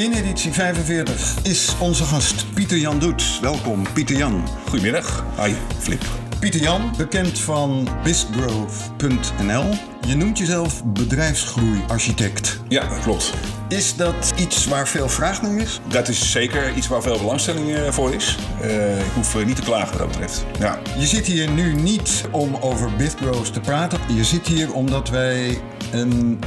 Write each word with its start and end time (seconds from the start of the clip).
In 0.00 0.12
editie 0.12 0.52
45 0.52 1.36
is 1.42 1.74
onze 1.80 2.04
gast 2.04 2.54
Pieter 2.54 2.78
Jan 2.78 2.98
Doets. 2.98 3.40
Welkom, 3.40 3.86
Pieter 3.92 4.16
Jan. 4.16 4.48
Goedemiddag. 4.68 5.24
Hi, 5.40 5.54
Flip. 5.78 6.02
Pieter 6.38 6.60
Jan, 6.60 6.94
bekend 6.96 7.38
van 7.38 7.88
bizgrowth.nl. 8.02 9.64
Je 10.06 10.16
noemt 10.16 10.38
jezelf 10.38 10.84
bedrijfsgroeiarchitect. 10.84 12.60
Ja, 12.68 12.88
dat 12.88 13.00
klopt. 13.02 13.32
Is 13.68 13.96
dat 13.96 14.32
iets 14.36 14.66
waar 14.66 14.88
veel 14.88 15.08
vraag 15.08 15.42
naar 15.42 15.56
is? 15.56 15.80
Dat 15.88 16.08
is 16.08 16.30
zeker 16.30 16.74
iets 16.74 16.88
waar 16.88 17.02
veel 17.02 17.18
belangstelling 17.18 17.74
eh, 17.74 17.90
voor 17.92 18.14
is. 18.14 18.38
Uh, 18.62 18.98
ik 18.98 19.12
hoef 19.14 19.34
eh, 19.34 19.46
niet 19.46 19.56
te 19.56 19.62
klagen 19.62 19.90
wat 19.90 19.98
dat 19.98 20.08
betreft. 20.08 20.44
Ja. 20.58 20.78
Je 20.98 21.06
zit 21.06 21.26
hier 21.26 21.50
nu 21.50 21.74
niet 21.74 22.24
om 22.30 22.56
over 22.60 22.96
BizGrowth 22.96 23.52
te 23.52 23.60
praten. 23.60 23.98
Je 24.14 24.24
zit 24.24 24.46
hier 24.46 24.72
omdat 24.72 25.08
wij 25.08 25.60
een 25.92 26.38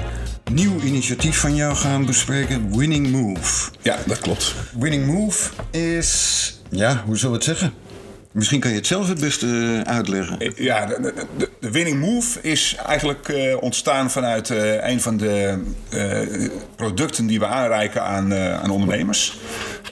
nieuw 0.51 0.79
initiatief 0.79 1.39
van 1.39 1.55
jou 1.55 1.75
gaan 1.75 2.05
bespreken, 2.05 2.77
Winning 2.77 3.11
Move. 3.11 3.69
Ja, 3.81 3.97
dat 4.05 4.19
klopt. 4.19 4.55
Winning 4.79 5.05
Move 5.05 5.49
is, 5.71 6.61
ja, 6.69 7.03
hoe 7.05 7.17
zullen 7.17 7.31
we 7.31 7.45
het 7.45 7.57
zeggen? 7.57 7.73
Misschien 8.31 8.59
kan 8.59 8.69
je 8.69 8.77
het 8.77 8.87
zelf 8.87 9.07
het 9.07 9.19
beste 9.19 9.81
eh, 9.85 9.93
uitleggen. 9.93 10.39
Eh, 10.39 10.51
ja, 10.55 10.85
de, 10.85 11.13
de, 11.37 11.49
de 11.59 11.71
Winning 11.71 11.99
Move 11.99 12.41
is 12.41 12.75
eigenlijk 12.85 13.27
uh, 13.27 13.61
ontstaan 13.61 14.11
vanuit 14.11 14.49
uh, 14.49 14.87
een 14.87 15.01
van 15.01 15.17
de 15.17 15.63
uh, 15.93 16.47
producten 16.75 17.25
die 17.25 17.39
we 17.39 17.45
aanreiken 17.45 18.03
aan, 18.03 18.33
aan 18.33 18.69
ondernemers. 18.69 19.37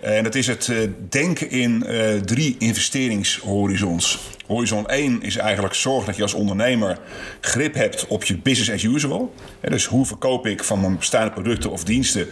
En 0.02 0.24
dat 0.24 0.36
is 0.36 0.48
het 0.48 0.72
denken 1.10 1.50
in 1.50 1.86
drie 2.26 2.56
investeringshorizons. 2.60 4.20
Horizon 4.48 4.88
1 4.88 5.22
is 5.22 5.38
eigenlijk 5.38 5.74
zorg 5.74 6.06
dat 6.06 6.16
je 6.16 6.22
als 6.22 6.34
ondernemer 6.34 7.00
grip 7.42 7.74
hebt 7.74 8.08
op 8.08 8.24
je 8.24 8.38
business 8.38 8.72
as 8.72 8.84
usual. 8.84 9.34
dus 9.62 9.86
hoe 9.86 10.06
verkoop 10.06 10.46
ik 10.46 10.64
van 10.64 10.82
mijn 10.82 10.98
bestaande 10.98 11.32
producten 11.32 11.72
of 11.72 11.84
diensten 11.84 12.28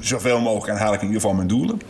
zoveel 0.00 0.40
mogelijk 0.40 0.78
en 0.78 0.84
haal 0.84 0.92
ik 0.92 1.00
in 1.00 1.06
ieder 1.06 1.20
geval 1.20 1.36
mijn 1.36 1.48
doelen. 1.48 1.80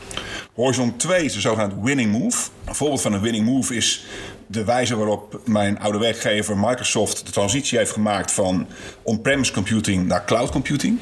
Horizon 0.54 0.96
2 0.96 1.24
is 1.24 1.32
de 1.32 1.40
zogenaamde 1.40 1.76
winning 1.82 2.12
move. 2.12 2.48
Een 2.64 2.74
voorbeeld 2.74 3.00
van 3.00 3.12
een 3.12 3.20
winning 3.20 3.44
move 3.44 3.74
is 3.74 4.06
de 4.46 4.64
wijze 4.64 4.96
waarop 4.96 5.40
mijn 5.44 5.78
oude 5.78 5.98
werkgever 5.98 6.58
Microsoft 6.58 7.26
de 7.26 7.32
transitie 7.32 7.78
heeft 7.78 7.92
gemaakt 7.92 8.32
van 8.32 8.66
on-premise 9.02 9.52
computing 9.52 10.06
naar 10.06 10.24
cloud 10.24 10.50
computing. 10.50 10.98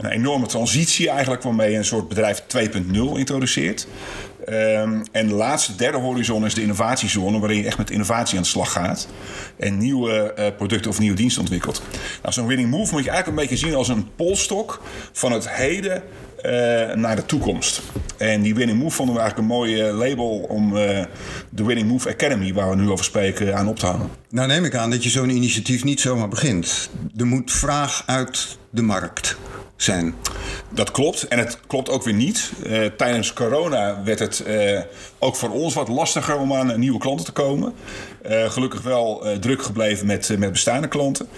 Een 0.00 0.10
enorme 0.10 0.46
transitie 0.46 1.08
eigenlijk 1.08 1.42
waarmee 1.42 1.70
je 1.70 1.76
een 1.76 1.84
soort 1.84 2.08
bedrijf 2.08 2.42
2.0 2.56 2.92
introduceert. 3.14 3.86
Um, 4.48 5.02
en 5.12 5.28
de 5.28 5.34
laatste, 5.34 5.74
derde 5.76 5.98
horizon 5.98 6.44
is 6.44 6.54
de 6.54 6.62
innovatiezone, 6.62 7.38
waarin 7.38 7.58
je 7.58 7.66
echt 7.66 7.78
met 7.78 7.90
innovatie 7.90 8.36
aan 8.36 8.42
de 8.42 8.48
slag 8.48 8.72
gaat. 8.72 9.08
En 9.56 9.78
nieuwe 9.78 10.34
uh, 10.38 10.46
producten 10.56 10.90
of 10.90 10.98
nieuwe 10.98 11.16
diensten 11.16 11.42
ontwikkelt. 11.42 11.82
Nou, 12.22 12.34
zo'n 12.34 12.46
winning 12.46 12.70
move 12.70 12.92
moet 12.92 13.04
je 13.04 13.10
eigenlijk 13.10 13.40
een 13.40 13.48
beetje 13.48 13.66
zien 13.66 13.76
als 13.76 13.88
een 13.88 14.08
polstok 14.16 14.82
van 15.12 15.32
het 15.32 15.50
heden 15.50 16.02
uh, 16.44 16.52
naar 16.94 17.16
de 17.16 17.26
toekomst. 17.26 17.82
En 18.16 18.42
die 18.42 18.54
Winning 18.54 18.78
Move 18.78 18.96
vonden 18.96 19.14
we 19.14 19.20
eigenlijk 19.20 19.50
een 19.50 19.56
mooi 19.56 19.82
label 19.82 20.38
om 20.48 20.72
de 21.50 21.64
Winning 21.64 21.88
Move 21.88 22.08
Academy, 22.08 22.52
waar 22.52 22.70
we 22.70 22.76
nu 22.76 22.90
over 22.90 23.04
spreken, 23.04 23.56
aan 23.56 23.68
op 23.68 23.78
te 23.78 23.86
hangen. 23.86 24.08
Nou 24.30 24.48
neem 24.48 24.64
ik 24.64 24.74
aan 24.74 24.90
dat 24.90 25.04
je 25.04 25.10
zo'n 25.10 25.30
initiatief 25.30 25.84
niet 25.84 26.00
zomaar 26.00 26.28
begint. 26.28 26.90
Er 27.16 27.26
moet 27.26 27.52
vraag 27.52 28.02
uit 28.06 28.58
de 28.70 28.82
markt 28.82 29.36
zijn. 29.82 30.14
Dat 30.70 30.90
klopt. 30.90 31.28
En 31.28 31.38
het 31.38 31.58
klopt 31.66 31.88
ook 31.88 32.02
weer 32.02 32.14
niet. 32.14 32.52
Uh, 32.66 32.86
tijdens 32.96 33.32
corona 33.32 34.02
werd 34.04 34.18
het 34.18 34.44
uh, 34.46 34.80
ook 35.18 35.36
voor 35.36 35.50
ons 35.50 35.74
wat 35.74 35.88
lastiger 35.88 36.38
om 36.38 36.52
aan 36.52 36.80
nieuwe 36.80 36.98
klanten 36.98 37.24
te 37.24 37.32
komen. 37.32 37.72
Uh, 38.30 38.50
gelukkig 38.50 38.82
wel 38.82 39.24
druk 39.40 39.62
gebleven 39.62 40.06
met, 40.06 40.38
met 40.38 40.52
bestaande 40.52 40.88
klanten. 40.88 41.28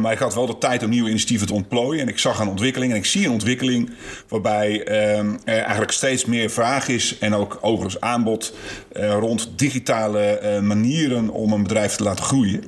maar 0.00 0.12
ik 0.12 0.18
had 0.18 0.34
wel 0.34 0.46
de 0.46 0.58
tijd 0.58 0.82
om 0.82 0.90
nieuwe 0.90 1.08
initiatieven 1.08 1.46
te 1.46 1.54
ontplooien. 1.54 2.02
En 2.02 2.08
ik 2.08 2.18
zag 2.18 2.38
een 2.38 2.48
ontwikkeling 2.48 2.92
en 2.92 2.98
ik 2.98 3.04
zie 3.04 3.26
een 3.26 3.32
ontwikkeling 3.32 3.90
waarbij 4.28 4.84
er 4.84 5.38
eigenlijk 5.44 5.92
steeds 5.92 6.24
meer 6.24 6.50
vraag 6.50 6.88
is 6.88 7.18
en 7.18 7.34
ook 7.34 7.58
overigens 7.60 8.00
aanbod 8.00 8.54
rond 8.92 9.50
digitale 9.56 10.58
manieren 10.62 11.30
om 11.30 11.52
een 11.52 11.62
bedrijf 11.62 11.96
te 11.96 12.02
laten 12.02 12.24
groeien. 12.24 12.64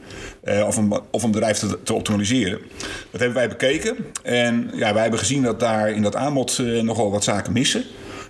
Of, 0.66 0.76
een, 0.76 1.00
of 1.10 1.30
bedrijf 1.30 1.58
te, 1.58 1.78
te 1.82 1.94
optimaliseren. 1.94 2.58
Dat 3.10 3.20
hebben 3.20 3.38
wij 3.38 3.48
bekeken. 3.48 3.96
En 4.22 4.70
ja, 4.74 4.92
wij 4.92 5.02
hebben 5.02 5.20
gezien 5.20 5.42
dat 5.42 5.60
daar 5.60 5.90
in 5.90 6.02
dat 6.02 6.16
aanbod 6.16 6.58
uh, 6.58 6.82
nogal 6.82 7.10
wat 7.10 7.24
zaken 7.24 7.52
missen. 7.52 7.84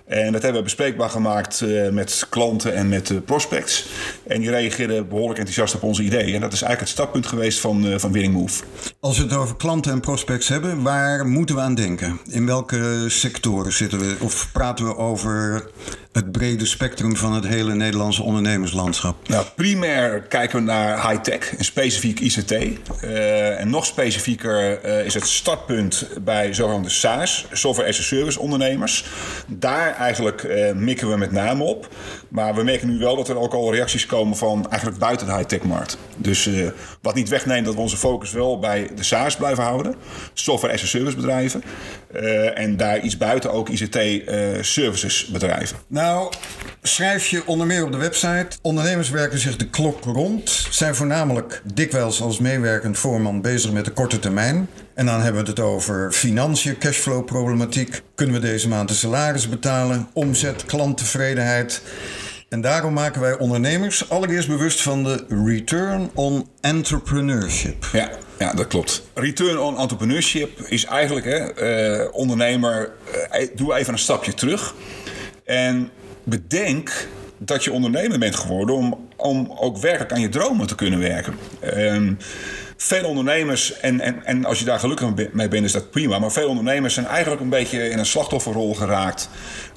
En 0.07 0.33
dat 0.33 0.43
hebben 0.43 0.61
we 0.61 0.67
bespreekbaar 0.67 1.11
gemaakt 1.11 1.61
uh, 1.61 1.89
met 1.89 2.27
klanten 2.29 2.75
en 2.75 2.89
met 2.89 3.25
prospects. 3.25 3.89
En 4.27 4.41
die 4.41 4.51
reageerden 4.51 5.09
behoorlijk 5.09 5.39
enthousiast 5.39 5.75
op 5.75 5.83
onze 5.83 6.03
ideeën. 6.03 6.35
En 6.35 6.41
dat 6.41 6.53
is 6.53 6.63
eigenlijk 6.63 6.81
het 6.81 6.89
startpunt 6.89 7.27
geweest 7.27 7.61
van, 7.61 8.01
van 8.01 8.13
Winning 8.13 8.35
Move. 8.35 8.63
Als 9.01 9.19
we 9.19 9.25
het 9.25 9.35
over 9.35 9.57
klanten 9.57 9.93
en 9.93 10.01
prospects 10.01 10.49
hebben, 10.49 10.83
waar 10.83 11.27
moeten 11.27 11.55
we 11.55 11.61
aan 11.61 11.75
denken? 11.75 12.21
In 12.31 12.47
welke 12.47 13.05
sectoren 13.09 13.73
zitten 13.73 13.99
we? 13.99 14.17
Of 14.21 14.49
praten 14.53 14.87
we 14.87 14.97
over 14.97 15.71
het 16.17 16.33
brede 16.33 16.67
spectrum 16.67 17.17
van 17.17 17.33
het 17.33 17.47
hele 17.47 17.75
Nederlandse 17.75 18.23
ondernemerslandschap? 18.23 19.29
Nou, 19.29 19.47
primair 19.57 20.21
kijken 20.21 20.59
we 20.59 20.65
naar 20.65 21.11
high-tech 21.11 21.57
en 21.57 21.65
specifiek 21.65 22.21
ICT. 22.21 22.53
Uh, 22.53 23.61
en 23.61 23.71
nog 23.71 23.87
specifieker 23.87 24.85
uh, 24.85 25.05
is 25.05 25.15
het 25.15 25.27
startpunt 25.27 26.09
bij 26.25 26.55
zogenaamde 26.55 26.89
SaaS, 26.89 27.47
Software 27.53 27.89
as 27.89 27.99
a 27.99 28.03
Service 28.03 28.41
ondernemers. 28.41 29.05
Daar 29.47 29.95
eigenlijk 29.95 30.43
uh, 30.43 30.73
mikken 30.73 31.11
we 31.11 31.17
met 31.17 31.33
name 31.33 31.65
op. 31.65 31.89
Maar 32.29 32.55
we 32.55 32.63
merken 32.63 32.89
nu 32.89 32.99
wel 32.99 33.17
dat 33.17 33.29
er 33.29 33.39
ook 33.39 33.53
al 33.53 33.75
reacties 33.75 34.07
komen 34.07 34.37
van 34.37 34.67
eigenlijk 34.71 35.01
buiten 35.01 35.27
de 35.27 35.35
high-tech 35.35 35.63
markt. 35.63 35.99
Dus 36.17 36.51
wat 37.03 37.15
niet 37.15 37.29
wegneemt 37.29 37.65
dat 37.65 37.75
we 37.75 37.81
onze 37.81 37.97
focus 37.97 38.33
wel 38.33 38.59
bij 38.59 38.91
de 38.95 39.03
SaaS 39.03 39.37
blijven 39.37 39.65
houden. 39.65 39.95
Software 40.33 40.75
as 40.75 40.83
a 40.83 40.87
Service 40.87 41.17
bedrijven. 41.17 41.63
en 42.55 42.77
daar 42.77 43.01
iets 43.01 43.17
buiten 43.17 43.53
ook 43.53 43.69
ICT 43.69 43.99
services 44.61 45.27
bedrijven. 45.27 45.77
Nou, 45.87 46.06
schrijf 46.83 47.27
je 47.27 47.47
onder 47.47 47.67
meer 47.67 47.85
op 47.85 47.93
de 47.93 47.99
website. 47.99 48.49
Ondernemers 48.63 49.11
werken 49.11 49.39
zich 49.39 49.57
de 49.57 49.69
klok 49.69 50.05
rond. 50.05 50.67
Zijn 50.71 50.95
voornamelijk 50.95 51.63
dikwijls 51.75 52.21
als 52.21 52.39
meewerkend 52.39 52.99
voorman 52.99 53.41
bezig 53.41 53.73
met 53.73 53.85
de 53.85 53.91
korte 53.91 54.19
termijn. 54.19 54.69
En 54.95 55.07
dan 55.07 55.21
hebben 55.21 55.43
we 55.43 55.49
het 55.51 55.61
over 55.61 56.13
financiën, 56.13 56.79
cashflow 56.79 57.25
problematiek. 57.25 58.03
Kunnen 58.15 58.35
we 58.35 58.41
deze 58.41 58.69
maand 58.69 58.89
de 58.89 58.95
salaris 58.95 59.49
betalen? 59.49 60.09
Omzet, 60.13 60.65
klanttevredenheid. 60.65 61.83
En 62.49 62.61
daarom 62.61 62.93
maken 62.93 63.21
wij 63.21 63.39
ondernemers 63.39 64.11
allereerst 64.11 64.49
bewust 64.49 64.83
van 64.83 65.05
de 65.05 65.25
return 65.45 66.11
on 66.15 66.49
entrepreneurship. 66.61 67.89
Ja, 67.93 68.11
ja, 68.39 68.53
dat 68.53 68.67
klopt. 68.67 69.03
Return 69.15 69.59
on 69.59 69.79
entrepreneurship 69.79 70.61
is 70.61 70.85
eigenlijk, 70.85 71.27
hè, 71.27 72.01
uh, 72.01 72.09
ondernemer, 72.13 72.91
uh, 73.33 73.47
doe 73.55 73.75
even 73.75 73.93
een 73.93 73.99
stapje 73.99 74.35
terug. 74.35 74.75
En 75.47 75.91
bedenk 76.25 77.09
dat 77.39 77.65
je 77.65 77.73
ondernemer 77.73 78.19
bent 78.19 78.35
geworden 78.35 78.75
om, 78.75 79.09
om 79.17 79.53
ook 79.59 79.79
werkelijk 79.79 80.13
aan 80.13 80.21
je 80.21 80.29
dromen 80.29 80.67
te 80.67 80.75
kunnen 80.75 80.99
werken. 80.99 81.35
Um, 81.77 82.19
veel 82.77 83.09
ondernemers, 83.09 83.81
en, 83.81 84.01
en, 84.01 84.25
en 84.25 84.45
als 84.45 84.59
je 84.59 84.65
daar 84.65 84.79
gelukkig 84.79 85.33
mee 85.33 85.49
bent, 85.49 85.65
is 85.65 85.73
dat 85.73 85.91
prima. 85.91 86.19
Maar 86.19 86.33
veel 86.33 86.49
ondernemers 86.49 86.95
zijn 86.95 87.07
eigenlijk 87.07 87.41
een 87.41 87.49
beetje 87.49 87.89
in 87.89 87.99
een 87.99 88.07
slachtofferrol 88.07 88.75
geraakt. 88.75 89.29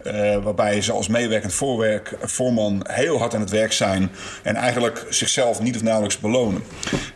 Uh, 0.06 0.44
waarbij 0.44 0.82
ze 0.82 0.92
als 0.92 1.08
meewerkend 1.08 1.54
voorwerk, 1.54 2.18
voorman 2.22 2.86
heel 2.90 3.18
hard 3.18 3.34
aan 3.34 3.42
het 3.42 3.50
werk 3.50 3.72
zijn. 3.72 4.12
En 4.44 4.56
eigenlijk 4.56 5.06
zichzelf 5.10 5.62
niet 5.62 5.76
of 5.76 5.84
nauwelijks 5.84 6.20
belonen. 6.20 6.64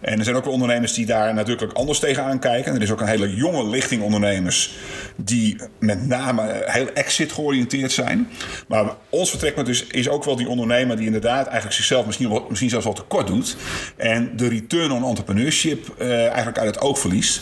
En 0.01 0.17
er 0.17 0.23
zijn 0.23 0.35
ook 0.35 0.47
ondernemers 0.47 0.93
die 0.93 1.05
daar 1.05 1.33
natuurlijk 1.33 1.73
anders 1.73 1.99
tegenaan 1.99 2.39
kijken. 2.39 2.75
Er 2.75 2.81
is 2.81 2.91
ook 2.91 3.01
een 3.01 3.07
hele 3.07 3.35
jonge 3.35 3.69
lichting 3.69 4.01
ondernemers. 4.01 4.75
die 5.15 5.57
met 5.79 6.07
name 6.07 6.63
heel 6.65 6.89
exit 6.93 7.31
georiënteerd 7.31 7.91
zijn. 7.91 8.27
Maar 8.67 8.85
ons 9.09 9.29
vertrekpunt 9.29 9.67
dus 9.67 9.87
is 9.87 10.09
ook 10.09 10.23
wel 10.23 10.35
die 10.35 10.49
ondernemer 10.49 10.95
die 10.95 11.05
inderdaad 11.05 11.45
eigenlijk 11.45 11.75
zichzelf 11.75 12.05
misschien, 12.05 12.29
wel, 12.29 12.45
misschien 12.49 12.69
zelfs 12.69 12.85
wat 12.85 12.95
tekort 12.95 13.27
doet. 13.27 13.55
En 13.95 14.37
de 14.37 14.47
return 14.47 14.91
on 14.91 15.03
entrepreneurship 15.03 15.95
uh, 15.99 16.25
eigenlijk 16.25 16.57
uit 16.57 16.75
het 16.75 16.83
oog 16.83 16.99
verliest. 16.99 17.41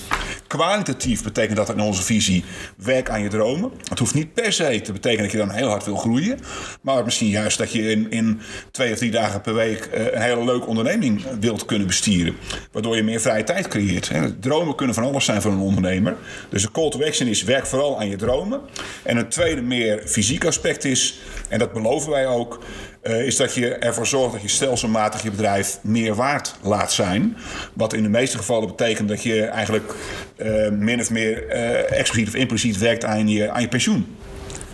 Kwalitatief 0.51 1.24
betekent 1.24 1.57
dat 1.57 1.69
in 1.69 1.80
onze 1.80 2.03
visie 2.03 2.44
werk 2.75 3.09
aan 3.09 3.21
je 3.21 3.30
dromen. 3.30 3.71
Het 3.89 4.00
hoeft 4.00 4.13
niet 4.13 4.33
per 4.33 4.53
se 4.53 4.81
te 4.81 4.92
betekenen 4.92 5.24
dat 5.24 5.31
je 5.31 5.38
dan 5.38 5.51
heel 5.51 5.68
hard 5.68 5.86
wil 5.86 5.95
groeien. 5.95 6.39
Maar 6.81 7.03
misschien 7.03 7.27
juist 7.30 7.57
dat 7.57 7.71
je 7.71 7.92
in, 7.92 8.12
in 8.12 8.42
twee 8.71 8.92
of 8.92 8.98
drie 8.98 9.12
dagen 9.12 9.42
per 9.42 9.53
week 9.53 9.89
uh, 9.94 10.06
een 10.12 10.21
hele 10.21 10.44
leuke 10.44 10.65
onderneming 10.65 11.24
wilt 11.39 11.65
kunnen 11.65 11.88
bestieren. 11.88 12.36
Waardoor 12.71 12.95
je 12.95 13.03
meer 13.03 13.21
vrije 13.21 13.44
tijd 13.44 13.68
creëert. 13.68 14.12
Dromen 14.39 14.75
kunnen 14.75 14.95
van 14.95 15.03
alles 15.03 15.25
zijn 15.25 15.42
voor 15.42 15.51
een 15.51 15.59
ondernemer. 15.59 16.18
Dus 16.50 16.62
de 16.62 16.71
call 16.71 16.89
to 16.89 17.03
action 17.03 17.27
is 17.27 17.44
werk 17.44 17.65
vooral 17.65 18.00
aan 18.00 18.09
je 18.09 18.15
dromen. 18.15 18.62
En 19.03 19.18
een 19.18 19.30
tweede 19.30 19.62
meer 19.62 20.01
fysiek 20.06 20.45
aspect 20.45 20.83
is, 20.83 21.19
en 21.50 21.59
dat 21.59 21.74
beloven 21.74 22.12
wij 22.12 22.27
ook, 22.27 22.59
uh, 23.03 23.25
is 23.25 23.36
dat 23.36 23.53
je 23.53 23.75
ervoor 23.75 24.07
zorgt 24.07 24.33
dat 24.33 24.42
je 24.42 24.48
stelselmatig 24.48 25.24
je 25.24 25.31
bedrijf 25.31 25.80
meer 25.81 26.15
waard 26.15 26.56
laat 26.62 26.92
zijn. 26.92 27.38
Wat 27.74 27.94
in 27.94 28.03
de 28.03 28.09
meeste 28.09 28.38
gevallen 28.38 28.68
betekent 28.68 29.09
dat 29.09 29.24
je 29.24 29.45
eigenlijk 29.45 29.95
uh, 30.38 30.69
min 30.69 31.00
of 31.00 31.09
meer 31.09 31.45
uh, 31.48 32.00
expliciet 32.00 32.27
of 32.27 32.36
impliciet 32.36 32.77
werkt 32.77 33.06
aan 33.06 33.27
je, 33.27 33.51
aan 33.51 33.62
je 33.62 33.68
pensioen. 33.68 34.15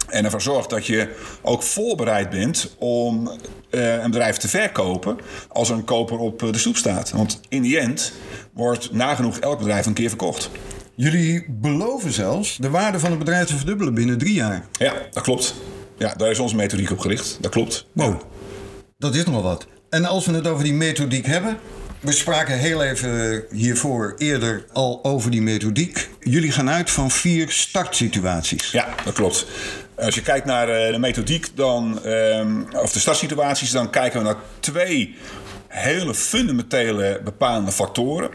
En 0.08 0.26
ervoor 0.26 0.42
zorgt 0.42 0.70
dat 0.70 0.86
je 0.86 1.16
ook 1.42 1.64
voorbereid 1.64 2.30
bent 2.30 2.76
om 2.78 3.32
uh, 3.72 4.04
een 4.04 4.12
bedrijf 4.12 4.38
te 4.38 4.48
verkopen 4.48 5.18
als 5.48 5.70
er 5.70 5.76
een 5.76 5.84
koper 5.84 6.18
op 6.18 6.40
de 6.40 6.58
stoep 6.58 6.76
staat. 6.76 7.12
Want 7.12 7.40
in 7.50 7.62
die 7.62 7.80
end 7.80 8.14
wordt 8.54 8.92
nagenoeg 8.92 9.40
elk 9.40 9.58
bedrijf 9.58 9.86
een 9.86 9.94
keer 9.94 10.10
verkocht. 10.10 10.50
Jullie 10.96 11.46
beloven 11.50 12.12
zelfs 12.12 12.58
de 12.58 12.70
waarde 12.70 13.00
van 13.00 13.10
het 13.10 13.20
bedrijf 13.20 13.48
te 13.48 13.58
verdubbelen 13.58 13.94
binnen 13.94 14.18
drie 14.18 14.34
jaar. 14.34 14.66
Ja, 14.72 14.94
dat 15.12 15.24
klopt. 15.24 15.56
Ja, 15.98 16.14
daar 16.16 16.32
is 16.32 16.40
onze 16.40 16.56
methodiek 16.56 16.92
op 16.92 17.00
gericht. 17.00 17.38
Dat 17.42 17.52
klopt. 17.52 17.86
Wow, 17.92 18.22
dat 18.98 19.16
is 19.16 19.26
nogal 19.26 19.44
wat. 19.44 19.68
En 19.90 20.06
als 20.06 20.26
we 20.26 20.34
het 20.34 20.48
over 20.48 20.64
die 20.64 20.74
methodiek 20.74 21.26
hebben. 21.26 21.58
We 22.00 22.12
spraken 22.12 22.58
heel 22.58 22.84
even 22.84 23.46
hiervoor 23.52 24.16
eerder 24.18 24.66
al 24.74 25.00
over 25.04 25.32
die 25.32 25.42
methodiek. 25.42 26.10
Jullie 26.20 26.52
gaan 26.52 26.70
uit 26.70 26.92
van 26.92 27.12
vier 27.12 27.50
startsituaties. 27.50 28.72
Ja, 28.72 28.96
dat 29.06 29.14
klopt. 29.14 29.46
Als 29.96 30.16
je 30.16 30.22
kijkt 30.22 30.46
naar 30.46 30.70
eh, 30.70 30.92
de 30.92 31.00
methodiek 31.00 31.48
dan, 31.56 32.04
ehm, 32.04 32.62
of 32.72 32.92
de 32.92 33.00
startsituaties, 33.00 33.72
dan 33.72 33.90
kijken 33.90 34.20
we 34.20 34.26
naar 34.26 34.38
twee 34.60 35.16
hele 35.68 36.14
fundamentele 36.14 37.22
bepalende 37.24 37.72
factoren. 37.72 38.30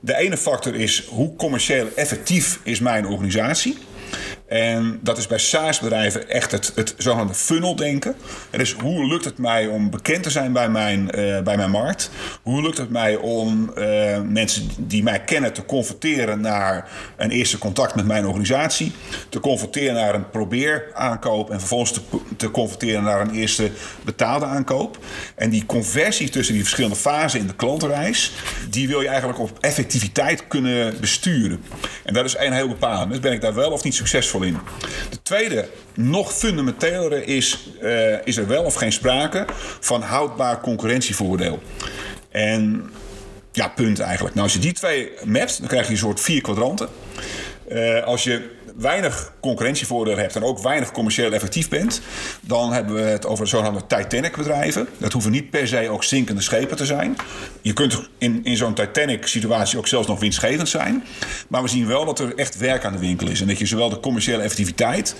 De 0.00 0.16
ene 0.16 0.36
factor 0.36 0.74
is 0.74 1.06
hoe 1.08 1.36
commercieel 1.36 1.86
effectief 1.94 2.60
is 2.62 2.80
mijn 2.80 3.06
organisatie. 3.06 3.78
En 4.52 4.98
dat 5.02 5.18
is 5.18 5.26
bij 5.26 5.38
SaaS-bedrijven 5.38 6.28
echt 6.28 6.50
het, 6.50 6.72
het 6.74 6.94
zogenaamde 6.96 7.34
funnel-denken. 7.34 8.14
Dus 8.50 8.72
hoe 8.72 9.06
lukt 9.06 9.24
het 9.24 9.38
mij 9.38 9.66
om 9.66 9.90
bekend 9.90 10.22
te 10.22 10.30
zijn 10.30 10.52
bij 10.52 10.68
mijn, 10.68 11.00
uh, 11.00 11.40
bij 11.40 11.56
mijn 11.56 11.70
markt? 11.70 12.10
Hoe 12.42 12.62
lukt 12.62 12.78
het 12.78 12.90
mij 12.90 13.16
om 13.16 13.72
uh, 13.78 14.20
mensen 14.20 14.68
die 14.78 15.02
mij 15.02 15.20
kennen 15.20 15.52
te 15.52 15.64
converteren 15.64 16.40
naar 16.40 16.88
een 17.16 17.30
eerste 17.30 17.58
contact 17.58 17.94
met 17.94 18.06
mijn 18.06 18.26
organisatie? 18.26 18.92
Te 19.28 19.40
converteren 19.40 19.94
naar 19.94 20.14
een 20.14 20.30
probeeraankoop 20.30 21.50
en 21.50 21.58
vervolgens 21.58 21.92
te, 21.92 22.00
te 22.36 22.50
converteren 22.50 23.02
naar 23.02 23.20
een 23.20 23.34
eerste 23.34 23.70
betaalde 24.04 24.44
aankoop. 24.44 24.98
En 25.34 25.50
die 25.50 25.66
conversie 25.66 26.30
tussen 26.30 26.54
die 26.54 26.62
verschillende 26.62 26.96
fasen 26.96 27.40
in 27.40 27.46
de 27.46 27.54
klantenreis, 27.54 28.32
die 28.70 28.88
wil 28.88 29.00
je 29.00 29.08
eigenlijk 29.08 29.38
op 29.38 29.58
effectiviteit 29.60 30.46
kunnen 30.46 31.00
besturen. 31.00 31.64
En 32.04 32.14
dat 32.14 32.24
is 32.24 32.36
een 32.38 32.52
heel 32.52 32.68
bepalend. 32.68 33.10
Dus 33.10 33.20
ben 33.20 33.32
ik 33.32 33.40
daar 33.40 33.54
wel 33.54 33.70
of 33.70 33.84
niet 33.84 33.94
succesvol 33.94 34.40
De 35.10 35.22
tweede, 35.22 35.68
nog 35.94 36.32
fundamentelere, 36.32 37.24
is: 37.24 37.70
uh, 37.82 38.26
is 38.26 38.36
er 38.36 38.46
wel 38.46 38.62
of 38.64 38.74
geen 38.74 38.92
sprake 38.92 39.44
van 39.80 40.02
houdbaar 40.02 40.60
concurrentievoordeel? 40.60 41.62
En 42.30 42.90
ja, 43.52 43.68
punt 43.68 44.00
eigenlijk. 44.00 44.34
Nou, 44.34 44.46
als 44.46 44.56
je 44.56 44.62
die 44.62 44.72
twee 44.72 45.10
mapt, 45.24 45.58
dan 45.58 45.68
krijg 45.68 45.86
je 45.86 45.92
een 45.92 45.98
soort 45.98 46.20
vier 46.20 46.40
kwadranten. 46.40 46.88
Uh, 47.68 48.04
als 48.04 48.24
je 48.24 48.50
weinig 48.76 49.32
concurrentievoordeel 49.40 50.16
hebt 50.16 50.36
en 50.36 50.42
ook 50.42 50.62
weinig 50.62 50.90
commercieel 50.92 51.32
effectief 51.32 51.68
bent, 51.68 52.00
dan 52.40 52.72
hebben 52.72 52.94
we 52.94 53.00
het 53.00 53.26
over 53.26 53.46
zogenaamde 53.46 53.86
Titanic-bedrijven. 53.86 54.88
Dat 54.98 55.12
hoeven 55.12 55.30
niet 55.30 55.50
per 55.50 55.68
se 55.68 55.90
ook 55.90 56.04
zinkende 56.04 56.42
schepen 56.42 56.76
te 56.76 56.86
zijn. 56.86 57.16
Je 57.60 57.72
kunt 57.72 58.08
in, 58.18 58.40
in 58.44 58.56
zo'n 58.56 58.74
Titanic-situatie 58.74 59.78
ook 59.78 59.88
zelfs 59.88 60.06
nog 60.06 60.20
winstgevend 60.20 60.68
zijn. 60.68 61.04
Maar 61.48 61.62
we 61.62 61.68
zien 61.68 61.86
wel 61.86 62.04
dat 62.04 62.18
er 62.18 62.34
echt 62.34 62.58
werk 62.58 62.84
aan 62.84 62.92
de 62.92 62.98
winkel 62.98 63.28
is 63.28 63.40
en 63.40 63.46
dat 63.46 63.58
je 63.58 63.66
zowel 63.66 63.88
de 63.88 64.00
commerciële 64.00 64.42
effectiviteit 64.42 65.14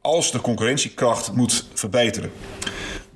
als 0.00 0.32
de 0.32 0.40
concurrentiekracht 0.40 1.32
moet 1.32 1.66
verbeteren. 1.74 2.30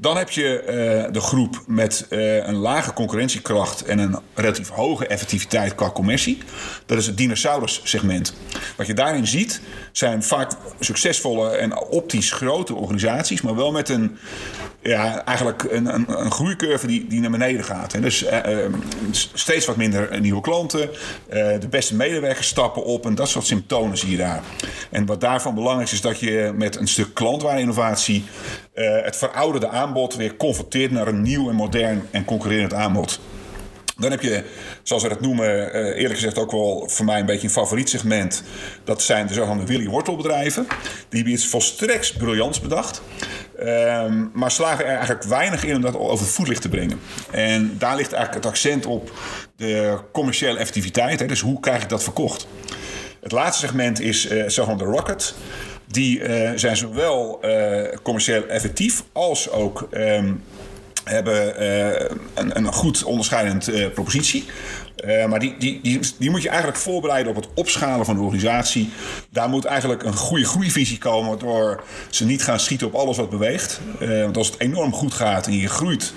Dan 0.03 0.17
heb 0.17 0.31
je 0.31 0.63
uh, 1.07 1.13
de 1.13 1.21
groep 1.21 1.63
met 1.67 2.07
uh, 2.11 2.47
een 2.47 2.55
lage 2.55 2.93
concurrentiekracht 2.93 3.85
en 3.85 3.99
een 3.99 4.19
relatief 4.35 4.69
hoge 4.69 5.07
effectiviteit 5.07 5.75
qua 5.75 5.91
commercie. 5.91 6.39
Dat 6.87 6.99
is 6.99 7.07
het 7.07 7.17
dinosaurus-segment. 7.17 8.35
Wat 8.77 8.87
je 8.87 8.95
daarin 8.95 9.27
ziet, 9.27 9.61
zijn 9.93 10.23
vaak 10.23 10.53
succesvolle 10.81 11.51
en 11.51 11.79
optisch 11.79 12.33
grote 12.33 12.75
organisaties, 12.75 13.43
maar 13.43 13.57
wel 13.57 13.73
met 13.73 13.89
een, 13.89 14.19
ja, 14.83 15.25
eigenlijk 15.25 15.63
een, 15.63 15.95
een, 15.95 16.05
een 16.09 16.31
groeicurve 16.31 16.87
die, 16.87 17.07
die 17.07 17.21
naar 17.21 17.31
beneden 17.31 17.65
gaat. 17.65 17.95
En 17.95 18.03
dus 18.03 18.25
uh, 18.25 18.67
steeds 19.11 19.67
wat 19.67 19.77
minder 19.77 20.21
nieuwe 20.21 20.41
klanten, 20.41 20.91
de 21.61 21.69
beste 21.71 21.95
medewerkers 21.95 22.47
stappen 22.47 22.85
op 22.85 23.07
en 23.07 23.15
dat 23.15 23.29
soort 23.29 23.47
symptomen 23.47 23.99
zie 23.99 24.11
je 24.11 24.17
daar. 24.17 24.43
En 24.91 25.07
wat 25.07 25.21
daarvan 25.21 25.55
belangrijk 25.55 25.87
is, 25.89 25.95
is 25.95 26.01
dat 26.01 26.21
je 26.21 26.53
met 26.55 26.77
een 26.77 26.89
stuk 26.89 27.15
klantwaarde-innovatie 27.15 28.25
het 29.03 29.17
verouderde 29.17 29.69
aanbod 29.69 30.17
weer 30.17 30.37
converteert 30.37 30.91
naar 30.91 31.07
een 31.07 31.23
nieuw 31.23 31.49
en 31.49 31.55
modern 31.55 32.03
en 32.11 32.25
concurrerend 32.25 32.75
aanbod. 32.75 33.21
Dan 34.03 34.11
heb 34.11 34.23
je, 34.23 34.43
zoals 34.83 35.03
we 35.03 35.09
dat 35.09 35.21
noemen, 35.21 35.75
eerlijk 35.95 36.15
gezegd 36.15 36.39
ook 36.39 36.51
wel 36.51 36.89
voor 36.89 37.05
mij 37.05 37.21
een 37.21 37.27
beetje 37.27 37.47
een 37.47 37.53
favoriet 37.53 37.89
segment. 37.89 38.43
Dat 38.85 39.03
zijn 39.03 39.27
de 39.27 39.35
zogenaamde 39.35 39.67
Willy 39.67 39.89
Wortelbedrijven. 39.89 40.67
Die 41.09 41.19
hebben 41.19 41.33
iets 41.33 41.47
volstrekt 41.47 42.17
briljants 42.19 42.61
bedacht. 42.61 43.03
Um, 43.61 44.31
maar 44.35 44.51
slagen 44.51 44.85
er 44.85 44.97
eigenlijk 44.97 45.23
weinig 45.23 45.65
in 45.65 45.77
om 45.77 45.81
dat 45.81 45.97
over 45.97 46.25
het 46.25 46.35
voetlicht 46.35 46.63
te 46.63 46.69
brengen. 46.69 47.01
En 47.31 47.75
daar 47.79 47.97
ligt 47.97 48.13
eigenlijk 48.13 48.45
het 48.45 48.53
accent 48.53 48.87
op 48.87 49.13
de 49.57 49.99
commerciële 50.13 50.59
effectiviteit. 50.59 51.21
Hè, 51.21 51.27
dus 51.27 51.41
hoe 51.41 51.61
krijg 51.61 51.83
ik 51.83 51.89
dat 51.89 52.03
verkocht? 52.03 52.47
Het 53.21 53.33
laatste 53.33 53.67
segment 53.67 54.01
is 54.01 54.31
uh, 54.31 54.49
zogenaamde 54.49 54.85
Rocket. 54.85 55.35
Die 55.87 56.21
uh, 56.21 56.51
zijn 56.55 56.77
zowel 56.77 57.41
commercieel 58.03 58.47
effectief 58.47 59.03
als 59.13 59.51
ook 59.51 59.89
um, 59.91 60.43
hebben 61.05 61.63
uh, 61.63 62.11
een, 62.35 62.57
een, 62.57 62.73
goed 62.73 63.05
onderscheidend 63.05 63.93
propositie. 63.95 64.45
maar 65.29 65.39
die, 65.39 65.55
die, 65.59 65.81
die, 65.83 66.01
die, 66.19 66.31
moet 66.31 66.43
je 66.43 66.49
eigenlijk 66.49 66.79
voorbereiden 66.79 67.31
op 67.31 67.43
het 67.43 67.49
opschalen 67.55 68.07
van 68.07 68.15
de 68.15 68.21
organisatie. 68.21 68.91
Daar 69.31 69.49
moet 69.49 69.65
eigenlijk 69.65 70.03
een 70.03 70.17
goede 70.17 70.45
groeivisie 70.45 70.99
komen, 70.99 71.29
waardoor 71.29 71.85
ze 72.11 72.25
niet 72.25 72.43
gaan 72.43 72.61
schieten 72.61 72.87
op 72.87 72.95
alles 72.95 73.17
wat 73.17 73.31
beweegt. 73.31 73.81
want 73.99 74.37
als 74.37 74.47
het 74.47 74.61
enorm 74.61 74.93
goed 74.93 75.15
gaat 75.15 75.47
en 75.47 75.53
je 75.53 75.69
groeit 75.69 76.13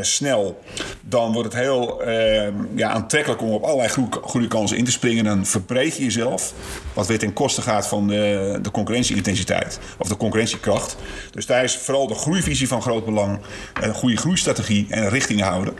snel, 0.00 0.62
dan 1.00 1.32
wordt 1.32 1.52
het 1.52 1.62
heel 1.62 2.08
uh, 2.08 2.48
ja, 2.74 2.88
aantrekkelijk 2.88 3.42
om 3.42 3.50
op 3.50 3.62
allerlei 3.62 3.88
goede 4.20 4.48
kansen 4.48 4.76
in 4.76 4.84
te 4.84 4.90
springen. 4.90 5.24
Dan 5.24 5.46
verbreed 5.46 5.96
je 5.96 6.02
jezelf, 6.02 6.52
wat 6.92 7.06
weer 7.06 7.18
ten 7.18 7.32
koste 7.32 7.62
gaat 7.62 7.88
van 7.88 8.08
de, 8.08 8.58
de 8.62 8.70
concurrentieintensiteit 8.70 9.78
of 9.98 10.08
de 10.08 10.16
concurrentiekracht. 10.16 10.96
Dus 11.30 11.46
daar 11.46 11.64
is 11.64 11.76
vooral 11.76 12.06
de 12.06 12.14
groeivisie 12.14 12.68
van 12.68 12.82
groot 12.82 13.04
belang, 13.04 13.40
een 13.80 13.94
goede 13.94 14.16
groeistrategie 14.16 14.86
en 14.88 15.08
richtingen 15.08 15.46
houden. 15.46 15.74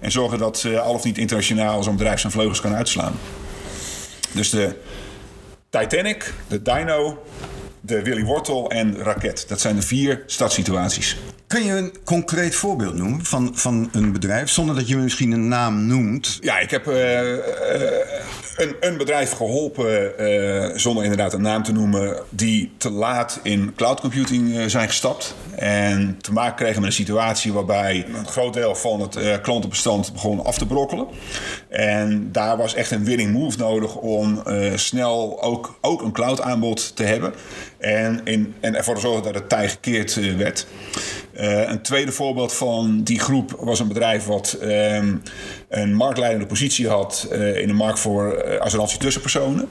En 0.00 0.10
zorgen 0.10 0.38
dat 0.38 0.62
uh, 0.66 0.80
al 0.80 0.94
of 0.94 1.04
niet 1.04 1.18
internationaal 1.18 1.82
zo'n 1.82 1.96
bedrijf 1.96 2.20
zijn 2.20 2.32
vleugels 2.32 2.60
kan 2.60 2.74
uitslaan. 2.74 3.14
Dus 4.32 4.50
de 4.50 4.76
Titanic, 5.70 6.32
de 6.48 6.62
Dino, 6.62 7.22
de 7.80 8.02
Willy 8.02 8.24
Wortel 8.24 8.70
en 8.70 8.96
Raket. 9.02 9.44
Dat 9.48 9.60
zijn 9.60 9.76
de 9.76 9.82
vier 9.82 10.22
startsituaties. 10.26 11.16
Kun 11.46 11.64
je 11.64 11.72
een 11.72 11.94
concreet 12.04 12.54
voorbeeld 12.54 12.94
noemen 12.94 13.24
van, 13.24 13.50
van 13.54 13.88
een 13.92 14.12
bedrijf, 14.12 14.50
zonder 14.50 14.74
dat 14.74 14.88
je 14.88 14.96
misschien 14.96 15.32
een 15.32 15.48
naam 15.48 15.86
noemt? 15.86 16.38
Ja, 16.40 16.58
ik 16.58 16.70
heb 16.70 16.86
uh, 16.86 17.22
uh, 17.22 17.38
een, 18.56 18.76
een, 18.80 18.96
bedrijf 18.96 19.32
geholpen, 19.32 20.12
uh, 20.20 20.76
zonder 20.76 21.02
inderdaad 21.02 21.32
een 21.32 21.42
naam 21.42 21.62
te 21.62 21.72
noemen, 21.72 22.16
die 22.30 22.72
te 22.76 22.90
laat 22.90 23.40
in 23.42 23.72
cloud 23.76 24.00
computing 24.00 24.70
zijn 24.70 24.88
gestapt. 24.88 25.34
En 25.56 26.18
te 26.20 26.32
maken 26.32 26.56
kregen 26.56 26.80
met 26.80 26.90
een 26.90 26.96
situatie 26.96 27.52
waarbij 27.52 28.06
een 28.14 28.26
groot 28.26 28.54
deel 28.54 28.74
van 28.74 29.00
het 29.00 29.40
klantenbestand 29.40 30.12
begon 30.12 30.44
af 30.44 30.58
te 30.58 30.66
brokkelen. 30.66 31.06
En 31.68 32.28
daar 32.32 32.56
was 32.56 32.74
echt 32.74 32.90
een 32.90 33.04
winning 33.04 33.32
move 33.32 33.58
nodig 33.58 33.94
om 33.94 34.42
snel 34.74 35.42
ook, 35.42 35.78
ook 35.80 36.02
een 36.02 36.12
cloud 36.12 36.40
aanbod 36.40 36.96
te 36.96 37.02
hebben. 37.02 37.34
En, 37.78 38.20
in, 38.24 38.54
en 38.60 38.74
ervoor 38.74 38.94
te 38.94 39.00
zorgen 39.00 39.22
dat 39.22 39.34
het 39.34 39.48
tij 39.48 39.68
gekeerd 39.68 40.36
werd. 40.36 40.66
Uh, 41.40 41.68
een 41.68 41.82
tweede 41.82 42.12
voorbeeld 42.12 42.52
van 42.52 43.02
die 43.02 43.18
groep 43.18 43.56
was 43.58 43.80
een 43.80 43.88
bedrijf 43.88 44.24
wat 44.24 44.58
um, 44.62 45.22
een 45.68 45.94
marktleidende 45.94 46.46
positie 46.46 46.88
had 46.88 47.28
uh, 47.32 47.60
in 47.60 47.66
de 47.66 47.72
markt 47.74 47.98
voor 47.98 48.44
uh, 48.74 48.84
tussenpersonen. 48.84 49.68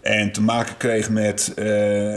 En 0.00 0.32
te 0.32 0.42
maken 0.42 0.76
kreeg 0.76 1.10
met 1.10 1.52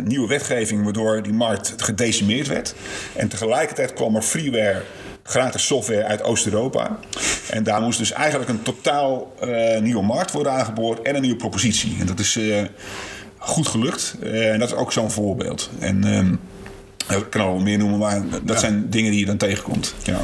nieuwe 0.03 0.27
wetgeving 0.27 0.83
waardoor 0.83 1.23
die 1.23 1.33
markt 1.33 1.73
gedecimeerd 1.77 2.47
werd. 2.47 2.75
En 3.15 3.27
tegelijkertijd 3.27 3.93
kwam 3.93 4.15
er 4.15 4.21
freeware 4.21 4.81
gratis 5.23 5.65
software 5.65 6.03
uit 6.03 6.23
Oost-Europa. 6.23 6.99
En 7.49 7.63
daar 7.63 7.81
moest 7.81 7.97
dus 7.97 8.11
eigenlijk 8.11 8.49
een 8.49 8.61
totaal 8.61 9.33
nieuwe 9.81 10.03
markt 10.03 10.31
worden 10.31 10.51
aangeboord 10.51 11.01
en 11.01 11.15
een 11.15 11.21
nieuwe 11.21 11.37
propositie. 11.37 11.97
En 11.99 12.05
dat 12.05 12.19
is 12.19 12.39
goed 13.37 13.67
gelukt. 13.67 14.15
en 14.21 14.59
dat 14.59 14.67
is 14.67 14.75
ook 14.75 14.91
zo'n 14.91 15.11
voorbeeld. 15.11 15.69
En... 15.79 16.39
Ik 17.09 17.29
kan 17.29 17.41
al 17.41 17.59
meer 17.59 17.77
noemen, 17.77 17.99
maar 17.99 18.21
dat 18.29 18.41
ja. 18.55 18.57
zijn 18.57 18.89
dingen 18.89 19.11
die 19.11 19.19
je 19.19 19.25
dan 19.25 19.37
tegenkomt. 19.37 19.95
Ja. 20.03 20.21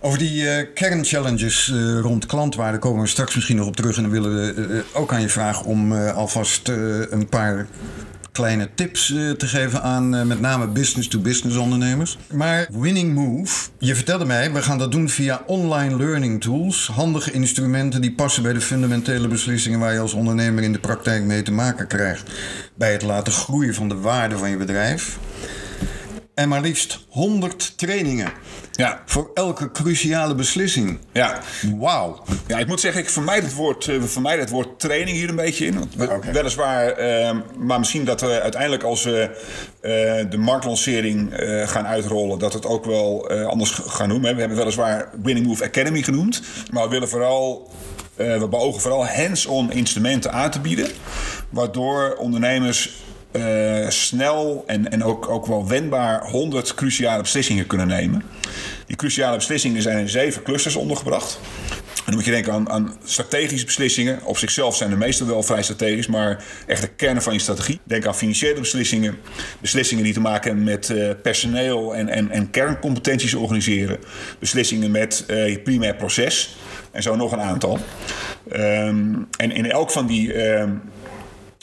Over 0.00 0.18
die 0.18 0.42
uh, 0.42 0.66
kernchallenges 0.74 1.68
uh, 1.68 2.00
rond 2.00 2.26
klantwaarde 2.26 2.78
komen 2.78 3.02
we 3.02 3.08
straks 3.08 3.34
misschien 3.34 3.56
nog 3.56 3.66
op 3.66 3.76
terug. 3.76 3.96
En 3.96 4.02
dan 4.02 4.10
willen 4.10 4.34
we 4.34 4.54
uh, 4.68 4.80
ook 4.92 5.12
aan 5.12 5.20
je 5.20 5.28
vragen 5.28 5.64
om 5.66 5.92
alvast 5.92 6.68
een 6.68 7.28
paar 7.28 7.66
kleine 8.32 8.68
tips 8.74 9.06
te 9.36 9.46
geven 9.46 9.82
aan 9.82 10.26
met 10.26 10.40
name 10.40 10.66
business-to-business 10.66 11.56
ondernemers. 11.56 12.18
Maar 12.32 12.68
Winning 12.72 13.14
Move, 13.14 13.68
je 13.78 13.94
vertelde 13.94 14.24
mij, 14.24 14.52
we 14.52 14.62
gaan 14.62 14.78
dat 14.78 14.92
doen 14.92 15.08
via 15.08 15.42
online 15.46 15.96
learning 15.96 16.40
tools. 16.40 16.90
Handige 16.94 17.32
instrumenten 17.32 18.00
die 18.00 18.12
passen 18.12 18.42
bij 18.42 18.52
de 18.52 18.60
fundamentele 18.60 19.28
beslissingen 19.28 19.78
waar 19.78 19.92
je 19.92 19.98
als 19.98 20.12
ondernemer 20.12 20.62
in 20.62 20.72
de 20.72 20.78
praktijk 20.78 21.24
mee 21.24 21.42
te 21.42 21.52
maken 21.52 21.86
krijgt. 21.86 22.30
Bij 22.74 22.92
het 22.92 23.02
laten 23.02 23.32
groeien 23.32 23.74
van 23.74 23.88
de 23.88 23.96
waarde 23.96 24.38
van 24.38 24.50
je 24.50 24.56
bedrijf. 24.56 25.18
En 26.38 26.48
maar 26.48 26.60
liefst 26.60 26.98
100 27.08 27.78
trainingen. 27.78 28.32
Ja. 28.72 29.02
Voor 29.06 29.30
elke 29.34 29.72
cruciale 29.72 30.34
beslissing. 30.34 30.98
Ja. 31.12 31.40
Wauw. 31.78 32.22
Ja, 32.46 32.58
ik 32.58 32.66
moet 32.66 32.80
zeggen, 32.80 33.00
ik 33.00 33.10
vermijd 33.10 33.42
het 33.42 33.54
woord, 33.54 33.86
uh, 33.86 34.02
vermijd 34.02 34.40
het 34.40 34.50
woord 34.50 34.80
training 34.80 35.16
hier 35.16 35.28
een 35.28 35.36
beetje 35.36 35.66
in. 35.66 35.78
Want 35.78 35.94
we, 35.94 36.10
Oké. 36.10 36.32
Weliswaar, 36.32 37.00
uh, 37.00 37.36
maar 37.56 37.78
misschien 37.78 38.04
dat 38.04 38.20
we 38.20 38.40
uiteindelijk 38.40 38.82
als 38.82 39.02
we 39.02 39.30
uh, 39.82 40.30
de 40.30 40.38
marktlancering 40.38 41.32
eh, 41.32 41.68
gaan 41.68 41.86
uitrollen, 41.86 42.38
dat 42.38 42.52
we 42.52 42.58
het 42.58 42.66
ook 42.66 42.84
wel 42.84 43.30
eh, 43.30 43.46
anders 43.46 43.70
gaan 43.70 44.08
noemen. 44.08 44.34
We 44.34 44.40
hebben 44.40 44.58
weliswaar 44.58 45.10
Winning 45.22 45.46
Move 45.46 45.64
Academy 45.64 46.02
genoemd, 46.02 46.42
maar 46.70 46.84
we 46.84 46.90
willen 46.90 47.08
vooral 47.08 47.70
uh, 48.16 48.38
we 48.38 48.48
beogen 48.48 48.80
vooral 48.80 49.06
hands-on 49.06 49.72
instrumenten 49.72 50.32
aan 50.32 50.50
te 50.50 50.60
bieden, 50.60 50.88
waardoor 51.50 52.14
ondernemers 52.18 52.90
uh, 53.32 53.88
snel 53.88 54.64
en, 54.66 54.90
en 54.90 55.04
ook, 55.04 55.28
ook 55.28 55.46
wel 55.46 55.68
wendbaar 55.68 56.30
100 56.30 56.74
cruciale 56.74 57.22
beslissingen 57.22 57.66
kunnen 57.66 57.86
nemen. 57.86 58.22
Die 58.86 58.96
cruciale 58.96 59.36
beslissingen 59.36 59.82
zijn 59.82 59.98
in 59.98 60.08
zeven 60.08 60.42
clusters 60.42 60.76
ondergebracht. 60.76 61.38
Dan 62.04 62.16
moet 62.16 62.24
je 62.24 62.30
denken 62.30 62.52
aan, 62.52 62.70
aan, 62.70 62.96
strategische 63.04 63.66
beslissingen. 63.66 64.20
Op 64.24 64.38
zichzelf 64.38 64.76
zijn 64.76 64.90
de 64.90 64.96
meeste 64.96 65.26
wel 65.26 65.42
vrij 65.42 65.62
strategisch, 65.62 66.06
maar 66.06 66.44
echt 66.66 66.80
de 66.80 66.88
kern 66.88 67.22
van 67.22 67.32
je 67.32 67.38
strategie. 67.38 67.80
Denk 67.84 68.06
aan 68.06 68.14
financiële 68.14 68.60
beslissingen. 68.60 69.18
Beslissingen 69.60 70.04
die 70.04 70.12
te 70.12 70.20
maken 70.20 70.46
hebben 70.46 70.64
met 70.64 70.88
uh, 70.88 71.10
personeel 71.22 71.94
en, 71.94 72.08
en, 72.08 72.30
en 72.30 72.50
kerncompetenties 72.50 73.34
organiseren. 73.34 73.98
Beslissingen 74.38 74.90
met 74.90 75.24
uh, 75.26 75.48
je 75.48 75.58
primair 75.58 75.94
proces. 75.94 76.56
En 76.90 77.02
zo 77.02 77.16
nog 77.16 77.32
een 77.32 77.40
aantal. 77.40 77.78
Um, 78.52 79.28
en 79.36 79.52
in 79.52 79.70
elk 79.70 79.90
van 79.90 80.06
die. 80.06 80.46
Um, 80.46 80.82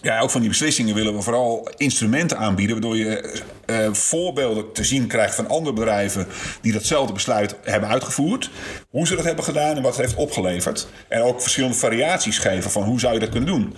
ja, 0.06 0.20
ook 0.20 0.32
van 0.32 0.42
die 0.42 0.50
beslissingen 0.50 0.96
willen 0.96 1.16
we 1.16 1.22
vooral 1.22 1.70
instrumenten 1.78 2.38
aanbieden, 2.38 2.76
waardoor 2.76 2.98
je 2.98 3.42
uh, 3.66 3.94
voorbeelden 3.94 4.72
te 4.74 4.84
zien 4.84 5.08
krijgt 5.08 5.36
van 5.36 5.48
andere 5.48 5.76
bedrijven 5.76 6.28
die 6.62 6.74
datzelfde 6.74 7.14
besluit 7.14 7.56
hebben 7.64 7.90
uitgevoerd, 7.90 8.50
hoe 8.90 9.08
ze 9.08 9.16
dat 9.16 9.26
hebben 9.26 9.44
gedaan 9.44 9.76
en 9.76 9.82
wat 9.82 9.96
het 9.96 10.06
heeft 10.06 10.18
opgeleverd. 10.18 10.88
En 11.08 11.22
ook 11.22 11.42
verschillende 11.42 11.78
variaties 11.78 12.38
geven 12.38 12.72
van 12.72 12.84
hoe 12.84 13.00
zou 13.00 13.14
je 13.14 13.20
dat 13.20 13.30
kunnen 13.30 13.50
doen. 13.50 13.76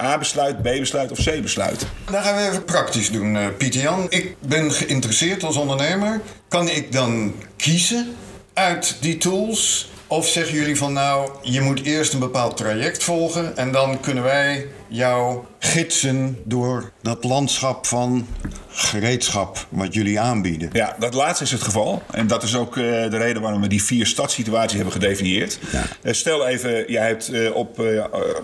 A-besluit, 0.00 0.62
B-besluit 0.62 1.10
of 1.10 1.18
C-besluit. 1.18 1.86
Dan 2.10 2.22
gaan 2.22 2.36
we 2.36 2.48
even 2.48 2.64
praktisch 2.64 3.10
doen, 3.10 3.34
uh, 3.34 3.46
Pieter 3.58 3.80
Jan. 3.80 4.06
Ik 4.08 4.36
ben 4.40 4.72
geïnteresseerd 4.72 5.42
als 5.42 5.56
ondernemer. 5.56 6.20
Kan 6.48 6.68
ik 6.68 6.92
dan 6.92 7.34
kiezen 7.56 8.14
uit 8.52 8.96
die 9.00 9.18
tools? 9.18 9.90
Of 10.06 10.28
zeggen 10.28 10.54
jullie 10.54 10.76
van 10.76 10.92
nou, 10.92 11.30
je 11.42 11.60
moet 11.60 11.82
eerst 11.82 12.12
een 12.12 12.18
bepaald 12.18 12.56
traject 12.56 13.04
volgen 13.04 13.56
en 13.56 13.72
dan 13.72 14.00
kunnen 14.00 14.22
wij 14.22 14.66
jou 14.92 15.44
gidsen 15.58 16.38
door 16.44 16.92
dat 17.02 17.24
landschap 17.24 17.86
van 17.86 18.26
gereedschap 18.68 19.66
wat 19.68 19.94
jullie 19.94 20.20
aanbieden. 20.20 20.70
Ja, 20.72 20.96
dat 20.98 21.14
laatste 21.14 21.44
is 21.44 21.50
het 21.50 21.62
geval. 21.62 22.02
En 22.10 22.26
dat 22.26 22.42
is 22.42 22.56
ook 22.56 22.76
uh, 22.76 23.10
de 23.10 23.16
reden 23.16 23.42
waarom 23.42 23.60
we 23.60 23.68
die 23.68 23.82
vier 23.82 24.06
stadssituaties 24.06 24.74
hebben 24.74 24.92
gedefinieerd. 24.92 25.58
Ja. 25.72 25.84
Uh, 26.02 26.12
stel 26.12 26.46
even, 26.46 26.92
jij 26.92 27.06
hebt 27.06 27.32
uh, 27.32 27.54
op 27.54 27.80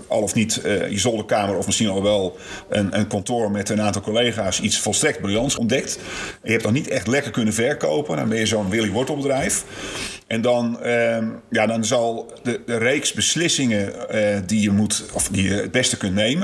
al 0.08 0.22
of 0.22 0.34
niet 0.34 0.60
je 0.90 0.98
zolderkamer 0.98 1.56
of 1.56 1.66
misschien 1.66 1.88
al 1.88 2.02
wel 2.02 2.36
een, 2.68 2.98
een, 2.98 3.06
kantoor 3.06 3.50
met 3.50 3.68
een 3.68 3.80
aantal 3.80 4.02
collega's 4.02 4.60
iets 4.60 4.78
volstrekt 4.78 5.20
briljants 5.20 5.56
ontdekt. 5.56 5.98
Je 6.42 6.50
hebt 6.50 6.62
dan 6.62 6.72
niet 6.72 6.88
echt 6.88 7.06
lekker 7.06 7.30
kunnen 7.30 7.54
verkopen. 7.54 8.16
Dan 8.16 8.28
ben 8.28 8.38
je 8.38 8.46
zo'n 8.46 8.70
Willy 8.70 8.90
Wortelbedrijf. 8.90 9.64
En 10.26 10.40
dan, 10.40 10.82
ehm, 10.82 11.26
ja, 11.50 11.66
dan 11.66 11.84
zal 11.84 12.32
de, 12.42 12.60
de 12.66 12.76
reeks 12.76 13.12
beslissingen 13.12 13.92
die 14.46 14.62
je 14.62 14.70
moet, 14.70 15.04
of 15.12 15.28
die 15.28 15.42
je 15.42 15.54
het 15.54 15.70
beste 15.70 15.96
kunt 15.96 16.14
nemen, 16.14 16.37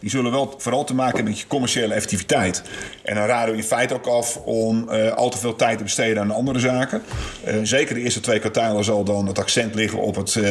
die 0.00 0.10
zullen 0.10 0.30
wel 0.30 0.54
vooral 0.58 0.84
te 0.84 0.94
maken 0.94 1.14
hebben 1.14 1.32
met 1.32 1.40
je 1.40 1.46
commerciële 1.46 1.94
effectiviteit. 1.94 2.62
En 3.02 3.14
dan 3.14 3.26
raden 3.26 3.50
we 3.50 3.60
in 3.60 3.66
feite 3.66 3.94
ook 3.94 4.06
af 4.06 4.36
om 4.36 4.88
uh, 4.90 5.12
al 5.12 5.30
te 5.30 5.38
veel 5.38 5.56
tijd 5.56 5.78
te 5.78 5.84
besteden 5.84 6.22
aan 6.22 6.30
andere 6.30 6.58
zaken. 6.58 7.02
Uh, 7.46 7.54
zeker 7.62 7.94
de 7.94 8.00
eerste 8.00 8.20
twee 8.20 8.38
kwartalen 8.38 8.84
zal 8.84 9.04
dan 9.04 9.26
het 9.26 9.38
accent 9.38 9.74
liggen 9.74 10.00
op 10.00 10.16
het 10.16 10.34
uh, 10.34 10.48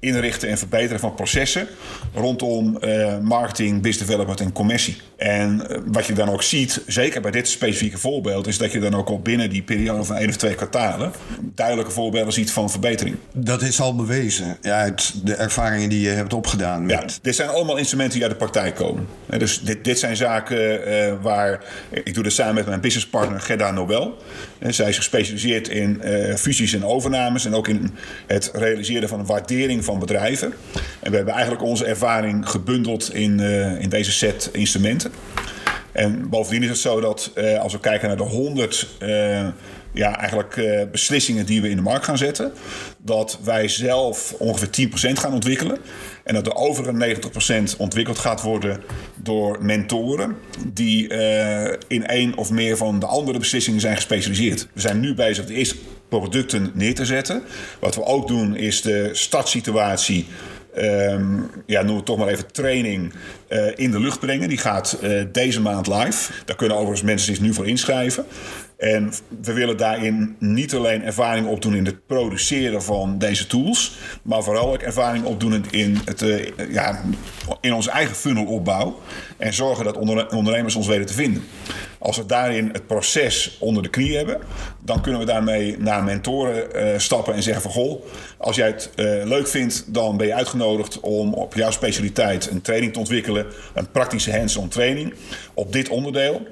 inrichten 0.00 0.48
en 0.48 0.58
verbeteren 0.58 1.00
van 1.00 1.14
processen 1.14 1.68
rondom 2.14 2.78
marketing, 3.22 3.82
business 3.82 4.06
development 4.06 4.40
en 4.40 4.52
commercie. 4.52 4.96
En 5.16 5.66
wat 5.86 6.06
je 6.06 6.12
dan 6.12 6.28
ook 6.28 6.42
ziet, 6.42 6.82
zeker 6.86 7.20
bij 7.20 7.30
dit 7.30 7.48
specifieke 7.48 7.98
voorbeeld, 7.98 8.46
is 8.46 8.58
dat 8.58 8.72
je 8.72 8.80
dan 8.80 8.94
ook 8.94 9.08
al 9.08 9.20
binnen 9.20 9.50
die 9.50 9.62
periode 9.62 10.04
van 10.04 10.16
één 10.16 10.28
of 10.28 10.36
twee 10.36 10.54
kwartalen 10.54 11.12
duidelijke 11.40 11.90
voorbeelden 11.90 12.32
ziet 12.32 12.50
van 12.50 12.70
verbetering. 12.70 13.16
Dat 13.32 13.62
is 13.62 13.80
al 13.80 13.94
bewezen 13.94 14.56
ja, 14.62 14.78
uit 14.78 15.26
de 15.26 15.34
ervaringen 15.34 15.88
die 15.88 16.00
je 16.00 16.08
hebt 16.08 16.32
opgedaan. 16.32 16.86
Met... 16.86 17.12
Ja, 17.12 17.18
dit 17.22 17.34
zijn 17.34 17.48
allemaal 17.48 17.76
instrumenten 17.76 18.18
die 18.18 18.25
de 18.28 18.34
praktijk 18.34 18.74
komen. 18.74 19.06
Dus 19.38 19.60
dit, 19.60 19.84
dit 19.84 19.98
zijn 19.98 20.16
zaken 20.16 20.88
uh, 20.88 21.12
waar 21.22 21.64
ik 21.90 22.14
doe 22.14 22.22
dit 22.22 22.32
samen 22.32 22.54
met 22.54 22.66
mijn 22.66 22.80
businesspartner 22.80 23.40
Gerda 23.40 23.70
Nobel. 23.70 24.16
En 24.58 24.74
zij 24.74 24.88
is 24.88 24.96
gespecialiseerd 24.96 25.68
in 25.68 26.00
uh, 26.04 26.34
fusies 26.34 26.72
en 26.72 26.84
overnames 26.84 27.44
en 27.44 27.54
ook 27.54 27.68
in 27.68 27.94
het 28.26 28.50
realiseren 28.54 29.08
van 29.08 29.26
waardering 29.26 29.84
van 29.84 29.98
bedrijven. 29.98 30.52
En 31.00 31.10
we 31.10 31.16
hebben 31.16 31.34
eigenlijk 31.34 31.64
onze 31.64 31.84
ervaring 31.84 32.48
gebundeld 32.48 33.14
in, 33.14 33.40
uh, 33.40 33.80
in 33.80 33.88
deze 33.88 34.12
set 34.12 34.48
instrumenten. 34.52 35.12
En 35.96 36.28
bovendien 36.28 36.62
is 36.62 36.68
het 36.68 36.78
zo 36.78 37.00
dat 37.00 37.30
uh, 37.34 37.58
als 37.58 37.72
we 37.72 37.80
kijken 37.80 38.08
naar 38.08 38.16
de 38.16 38.22
100 38.22 38.88
uh, 39.02 39.08
ja, 39.92 40.18
eigenlijk 40.18 40.56
uh, 40.56 40.82
beslissingen 40.90 41.46
die 41.46 41.62
we 41.62 41.70
in 41.70 41.76
de 41.76 41.82
markt 41.82 42.04
gaan 42.04 42.18
zetten, 42.18 42.52
dat 42.98 43.38
wij 43.44 43.68
zelf 43.68 44.34
ongeveer 44.38 44.88
10% 44.88 45.12
gaan 45.12 45.32
ontwikkelen. 45.32 45.78
En 46.24 46.34
dat 46.34 46.44
de 46.44 46.54
overige 46.54 47.16
90% 47.74 47.76
ontwikkeld 47.78 48.18
gaat 48.18 48.42
worden 48.42 48.82
door 49.14 49.64
mentoren 49.64 50.36
die 50.66 51.08
in 51.86 52.06
één 52.06 52.36
of 52.36 52.50
meer 52.50 52.76
van 52.76 52.98
de 52.98 53.06
andere 53.06 53.38
beslissingen 53.38 53.80
zijn 53.80 53.96
gespecialiseerd. 53.96 54.68
We 54.72 54.80
zijn 54.80 55.00
nu 55.00 55.14
bezig 55.14 55.46
de 55.46 55.54
eerste 55.54 55.76
producten 56.08 56.70
neer 56.74 56.94
te 56.94 57.04
zetten. 57.04 57.42
Wat 57.80 57.94
we 57.94 58.04
ook 58.04 58.28
doen 58.28 58.56
is 58.56 58.82
de 58.82 59.08
startsituatie 59.12 60.26
Um, 60.78 61.50
ja, 61.66 61.82
noem 61.82 61.96
het 61.96 62.04
toch 62.04 62.18
maar 62.18 62.28
even 62.28 62.52
training 62.52 63.12
uh, 63.48 63.66
in 63.74 63.90
de 63.90 64.00
lucht 64.00 64.20
brengen. 64.20 64.48
Die 64.48 64.58
gaat 64.58 64.98
uh, 65.02 65.22
deze 65.32 65.60
maand 65.60 65.86
live. 65.86 66.32
Daar 66.44 66.56
kunnen 66.56 66.76
overigens 66.76 67.02
mensen 67.02 67.34
zich 67.34 67.40
nu 67.40 67.54
voor 67.54 67.66
inschrijven. 67.66 68.24
En 68.76 69.12
we 69.42 69.52
willen 69.52 69.76
daarin 69.76 70.36
niet 70.38 70.74
alleen 70.74 71.02
ervaring 71.02 71.46
opdoen 71.46 71.74
in 71.74 71.84
het 71.84 72.06
produceren 72.06 72.82
van 72.82 73.18
deze 73.18 73.46
tools, 73.46 73.98
maar 74.22 74.42
vooral 74.42 74.72
ook 74.72 74.82
ervaring 74.82 75.24
opdoen 75.24 75.64
in, 75.70 75.98
het, 76.04 76.22
uh, 76.22 76.46
ja, 76.70 77.02
in 77.60 77.72
onze 77.72 77.90
eigen 77.90 78.16
funnelopbouw. 78.16 79.00
En 79.36 79.54
zorgen 79.54 79.84
dat 79.84 79.96
ondernemers 80.32 80.74
ons 80.74 80.86
weten 80.86 81.06
te 81.06 81.14
vinden. 81.14 81.44
Als 82.06 82.16
we 82.16 82.26
daarin 82.26 82.68
het 82.72 82.86
proces 82.86 83.56
onder 83.60 83.82
de 83.82 83.88
knie 83.88 84.16
hebben, 84.16 84.38
dan 84.80 85.00
kunnen 85.00 85.20
we 85.20 85.26
daarmee 85.26 85.76
naar 85.78 86.04
mentoren 86.04 86.66
uh, 86.74 86.98
stappen 86.98 87.34
en 87.34 87.42
zeggen 87.42 87.62
van 87.62 87.70
goh, 87.70 88.04
als 88.38 88.56
jij 88.56 88.66
het 88.66 88.90
uh, 88.96 89.24
leuk 89.24 89.48
vindt, 89.48 89.94
dan 89.94 90.16
ben 90.16 90.26
je 90.26 90.34
uitgenodigd 90.34 91.00
om 91.00 91.34
op 91.34 91.54
jouw 91.54 91.70
specialiteit 91.70 92.50
een 92.50 92.62
training 92.62 92.92
te 92.92 92.98
ontwikkelen, 92.98 93.46
een 93.74 93.90
praktische 93.90 94.36
hands-on 94.36 94.68
training 94.68 95.14
op 95.54 95.72
dit 95.72 95.88
onderdeel. 95.88 96.46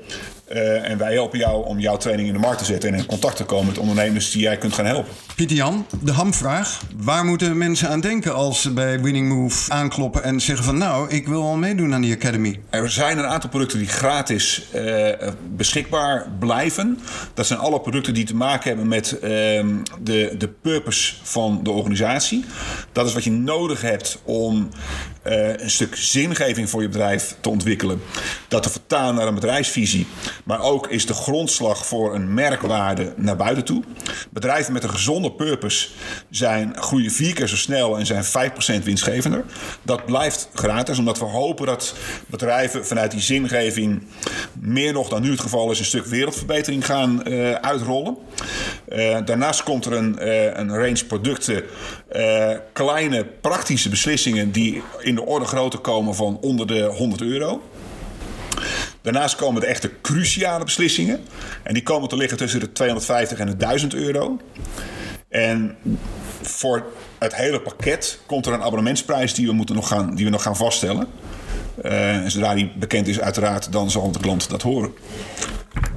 Uh, 0.53 0.91
en 0.91 0.99
wij 0.99 1.13
helpen 1.13 1.39
jou 1.39 1.67
om 1.67 1.81
jouw 1.81 1.97
training 1.97 2.29
in 2.29 2.35
de 2.35 2.41
markt 2.41 2.59
te 2.59 2.65
zetten 2.65 2.93
en 2.93 2.99
in 2.99 3.07
contact 3.07 3.37
te 3.37 3.45
komen 3.45 3.67
met 3.67 3.79
ondernemers 3.79 4.31
die 4.31 4.43
jij 4.43 4.59
kunt 4.59 4.75
gaan 4.75 4.87
helpen. 4.87 5.13
Pieter 5.35 5.57
Jan, 5.57 5.87
de 6.03 6.13
hamvraag. 6.13 6.81
Waar 6.97 7.25
moeten 7.25 7.59
mensen 7.59 7.89
aan 7.89 8.01
denken 8.01 8.35
als 8.35 8.63
ze 8.63 8.73
bij 8.73 9.01
Winning 9.01 9.29
Move 9.29 9.73
aankloppen 9.73 10.23
en 10.23 10.41
zeggen 10.41 10.65
van 10.65 10.79
nou, 10.79 11.09
ik 11.11 11.29
wil 11.29 11.43
al 11.43 11.57
meedoen 11.57 11.95
aan 11.95 12.01
die 12.01 12.15
Academy? 12.15 12.61
Er 12.71 12.91
zijn 12.91 13.19
een 13.19 13.27
aantal 13.27 13.51
producten 13.51 13.79
die 13.79 13.89
gratis 13.89 14.67
uh, 14.75 15.09
beschikbaar 15.57 16.29
blijven. 16.39 16.99
Dat 17.35 17.47
zijn 17.47 17.59
alle 17.59 17.81
producten 17.81 18.15
die 18.15 18.25
te 18.25 18.37
maken 18.37 18.69
hebben 18.69 18.89
met 18.89 19.13
uh, 19.13 19.21
de, 20.01 20.35
de 20.39 20.49
purpose 20.63 21.15
van 21.23 21.61
de 21.63 21.71
organisatie. 21.71 22.45
Dat 22.93 23.07
is 23.07 23.15
wat 23.15 23.25
je 23.25 23.31
nodig 23.31 23.81
hebt 23.81 24.19
om 24.25 24.69
uh, 25.27 25.57
een 25.57 25.71
stuk 25.71 25.97
zingeving 25.97 26.71
voor 26.71 26.83
je 26.83 26.89
bedrijf 26.89 27.37
te 27.41 27.49
ontwikkelen. 27.49 28.01
Dat 28.49 28.63
te 28.63 28.71
vertalen 28.71 29.15
naar 29.15 29.27
een 29.27 29.35
bedrijfsvisie. 29.35 30.07
Maar 30.45 30.61
ook 30.61 30.87
is 30.87 31.07
de 31.07 31.15
grondslag 31.15 31.87
voor 31.87 32.15
een 32.15 32.35
merkwaarde 32.35 33.13
naar 33.17 33.37
buiten 33.37 33.65
toe. 33.65 33.83
Bedrijven 34.31 34.73
met 34.73 34.83
een 34.85 34.99
gezonde 35.25 35.45
purpose 35.45 35.89
zijn, 36.31 36.77
groeien 36.77 37.11
vier 37.11 37.35
keer 37.35 37.49
zo 37.49 37.57
snel 37.57 37.99
en 37.99 38.07
zijn 38.07 38.25
5% 38.81 38.85
winstgevender. 38.85 39.45
Dat 39.83 40.07
blijft 40.07 40.49
gratis, 40.55 40.99
omdat 40.99 41.19
we 41.19 41.25
hopen 41.25 41.67
dat 41.67 41.95
bedrijven 42.27 42.87
vanuit 42.87 43.11
die 43.11 43.21
zingeving 43.21 44.03
meer 44.53 44.93
nog 44.93 45.09
dan 45.09 45.23
nu 45.23 45.31
het 45.31 45.41
geval 45.41 45.71
is, 45.71 45.79
een 45.79 45.85
stuk 45.85 46.07
wereldverbetering 46.07 46.87
gaan 46.87 47.21
uh, 47.29 47.53
uitrollen. 47.53 48.17
Uh, 48.89 49.19
daarnaast 49.25 49.63
komt 49.63 49.85
er 49.85 49.93
een, 49.93 50.17
uh, 50.21 50.45
een 50.45 50.77
range 50.77 51.05
producten, 51.05 51.63
kleine 52.73 53.25
praktische 53.41 53.89
beslissingen 53.89 54.53
die 54.53 54.83
in 55.01 55.15
de 55.15 55.25
orde 55.25 55.47
grootte 55.47 55.79
komen 55.79 56.15
van 56.15 56.39
onder 56.41 56.67
de 56.67 56.83
100 56.83 57.21
euro. 57.21 57.63
Daarnaast 59.05 59.37
komen 59.37 59.61
de 59.61 59.67
echte 59.67 59.91
cruciale 60.03 60.65
beslissingen. 60.65 61.21
En 61.63 61.75
die 61.75 61.83
komen 61.83 62.09
te 62.09 62.17
liggen 62.17 62.39
tussen 62.39 62.61
de 62.61 62.73
250 62.73 63.39
en 63.39 63.47
de 63.47 63.57
1000 63.57 63.95
euro. 63.95 64.39
En 65.35 65.77
voor 66.43 66.85
het 67.19 67.35
hele 67.35 67.61
pakket 67.61 68.19
komt 68.27 68.47
er 68.47 68.53
een 68.53 68.63
abonnementsprijs 68.63 69.35
die 69.35 69.47
we, 69.47 69.53
moeten 69.53 69.75
nog, 69.75 69.89
gaan, 69.89 70.15
die 70.15 70.25
we 70.25 70.31
nog 70.31 70.43
gaan 70.43 70.57
vaststellen. 70.57 71.07
Uh, 71.85 72.17
en 72.17 72.31
zodra 72.31 72.55
die 72.55 72.73
bekend 72.79 73.07
is, 73.07 73.21
uiteraard, 73.21 73.73
dan 73.73 73.91
zal 73.91 74.13
de 74.13 74.19
klant 74.19 74.51
dat 74.51 74.63
horen. 74.63 74.93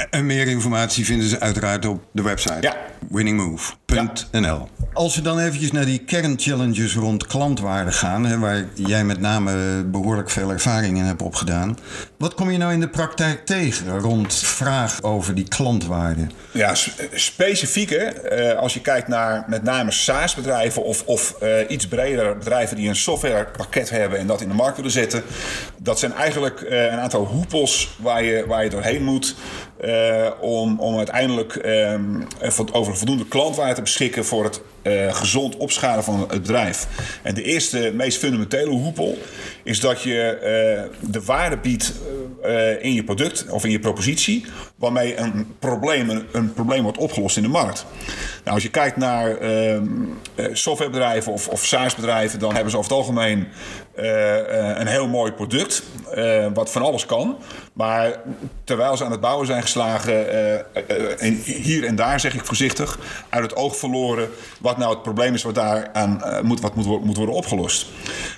En 0.10 0.26
meer 0.26 0.48
informatie 0.48 1.06
vinden 1.06 1.30
ze 1.30 1.40
uiteraard 1.40 1.86
op 1.86 2.04
de 2.12 2.22
website. 2.22 2.58
Ja. 2.62 2.78
winningmove.nl. 3.10 4.68
Als 4.98 5.16
we 5.16 5.22
dan 5.22 5.40
eventjes 5.40 5.72
naar 5.72 5.86
die 5.86 6.00
kernchallenges 6.00 6.96
rond 6.96 7.28
klantwaarde 7.28 7.92
gaan, 7.92 8.26
hè, 8.26 8.40
waar 8.40 8.66
jij 8.76 9.04
met 9.04 9.20
name 9.20 9.84
behoorlijk 9.84 10.30
veel 10.30 10.52
ervaring 10.52 10.98
in 10.98 11.04
hebt 11.04 11.22
opgedaan. 11.22 11.78
Wat 12.18 12.34
kom 12.34 12.52
je 12.52 12.58
nou 12.58 12.74
in 12.74 12.80
de 12.80 12.90
praktijk 12.90 13.46
tegen 13.46 14.00
rond 14.00 14.36
vraag 14.36 15.04
over 15.04 15.36
die 15.36 15.48
klantwaarde? 15.48 16.28
Ja, 16.52 16.74
specifiek 17.14 17.90
hè, 17.90 18.04
eh, 18.06 18.60
als 18.60 18.74
je 18.74 18.82
kijkt 18.82 19.08
naar 19.08 19.46
met 19.48 19.64
name 19.64 19.92
SaaS-bedrijven 19.92 20.84
of, 20.84 21.04
of 21.06 21.36
uh, 21.44 21.50
iets 21.68 21.88
breder 21.88 22.38
bedrijven 22.38 22.76
die 22.76 22.90
een 22.90 22.96
softwarepakket 22.96 23.90
hebben 23.90 24.20
en 24.20 24.28
dat 24.28 24.42
in 24.42 24.48
de 24.48 24.54
markt 24.54 24.76
willen 24.76 24.92
zetten. 24.92 25.24
Dat 25.78 26.00
zijn 26.00 26.14
eigenlijk 26.14 26.62
een 26.70 27.00
aantal 27.00 27.26
hoepels 27.26 27.96
waar 27.98 28.24
je, 28.24 28.46
waar 28.48 28.64
je 28.64 28.70
doorheen 28.70 29.04
moet 29.04 29.36
om, 30.40 30.80
om 30.80 30.98
uiteindelijk 30.98 31.56
um, 31.66 32.28
over 32.72 32.96
voldoende 32.98 33.28
klantwaarde 33.28 33.76
te 33.76 33.82
beschikken 33.82 34.26
voor 34.26 34.44
het 34.44 34.62
uh, 34.84 35.14
gezond 35.14 35.58
opschalen 35.58 36.04
van 36.04 36.20
het 36.20 36.42
bedrijf. 36.42 36.88
En 37.24 37.36
de 37.36 37.44
eerste, 37.44 37.92
meest 37.96 38.18
fundamentele 38.18 38.70
hoepel 38.70 39.18
is 39.68 39.80
dat 39.80 40.02
je 40.02 40.38
uh, 41.02 41.10
de 41.12 41.24
waarde 41.24 41.58
biedt 41.58 41.94
uh, 42.46 42.84
in 42.84 42.94
je 42.94 43.04
product 43.04 43.46
of 43.50 43.66
in 43.66 43.72
je 43.72 43.80
propositie, 43.80 44.46
waarmee 44.76 45.18
een 45.18 45.56
probleem, 45.60 46.26
een, 46.32 46.54
probleem 46.54 46.84
wordt 46.84 46.98
opgelost 46.98 47.38
in 47.38 47.44
de 47.44 47.50
markt. 47.50 47.86
Nou, 48.44 48.56
als 48.56 48.64
je 48.64 48.70
kijkt 48.70 48.98
naar 48.98 49.38
ehm, 49.38 49.86
softwarebedrijven 50.52 51.32
of, 51.32 51.48
of 51.48 51.66
SaaS-bedrijven, 51.66 52.40
dan 52.40 52.54
hebben 52.54 52.72
ze 52.72 52.78
over 52.78 52.90
het 52.90 53.00
algemeen 53.00 53.48
een 54.76 54.88
heel 54.88 55.08
mooi 55.08 55.32
product, 55.32 55.84
wat 56.54 56.72
van 56.72 56.82
alles 56.82 57.06
kan. 57.06 57.38
Maar 57.74 58.12
terwijl 58.64 58.98
ze 58.98 59.06
aan 59.06 59.12
het 59.12 59.20
bouwen 59.20 59.48
zijn 59.48 59.62
geslagen, 59.62 60.30
en 61.20 61.34
hier 61.44 61.86
en 61.86 61.96
daar 61.96 62.20
zeg 62.20 62.34
ik 62.34 62.46
voorzichtig, 62.46 63.00
uit 63.30 63.44
het 63.44 63.56
oog 63.56 63.78
verloren 63.78 64.30
wat 64.60 64.78
nou 64.78 64.94
het 64.94 65.02
probleem 65.02 65.34
is 65.34 65.44
wat 65.44 65.56
daar 65.56 65.90
aan 65.94 66.22
moet, 66.42 66.62
wat 66.62 66.76
moet, 66.76 67.06
moet 67.06 67.18
worden 67.18 67.36
opgelost. 67.36 67.88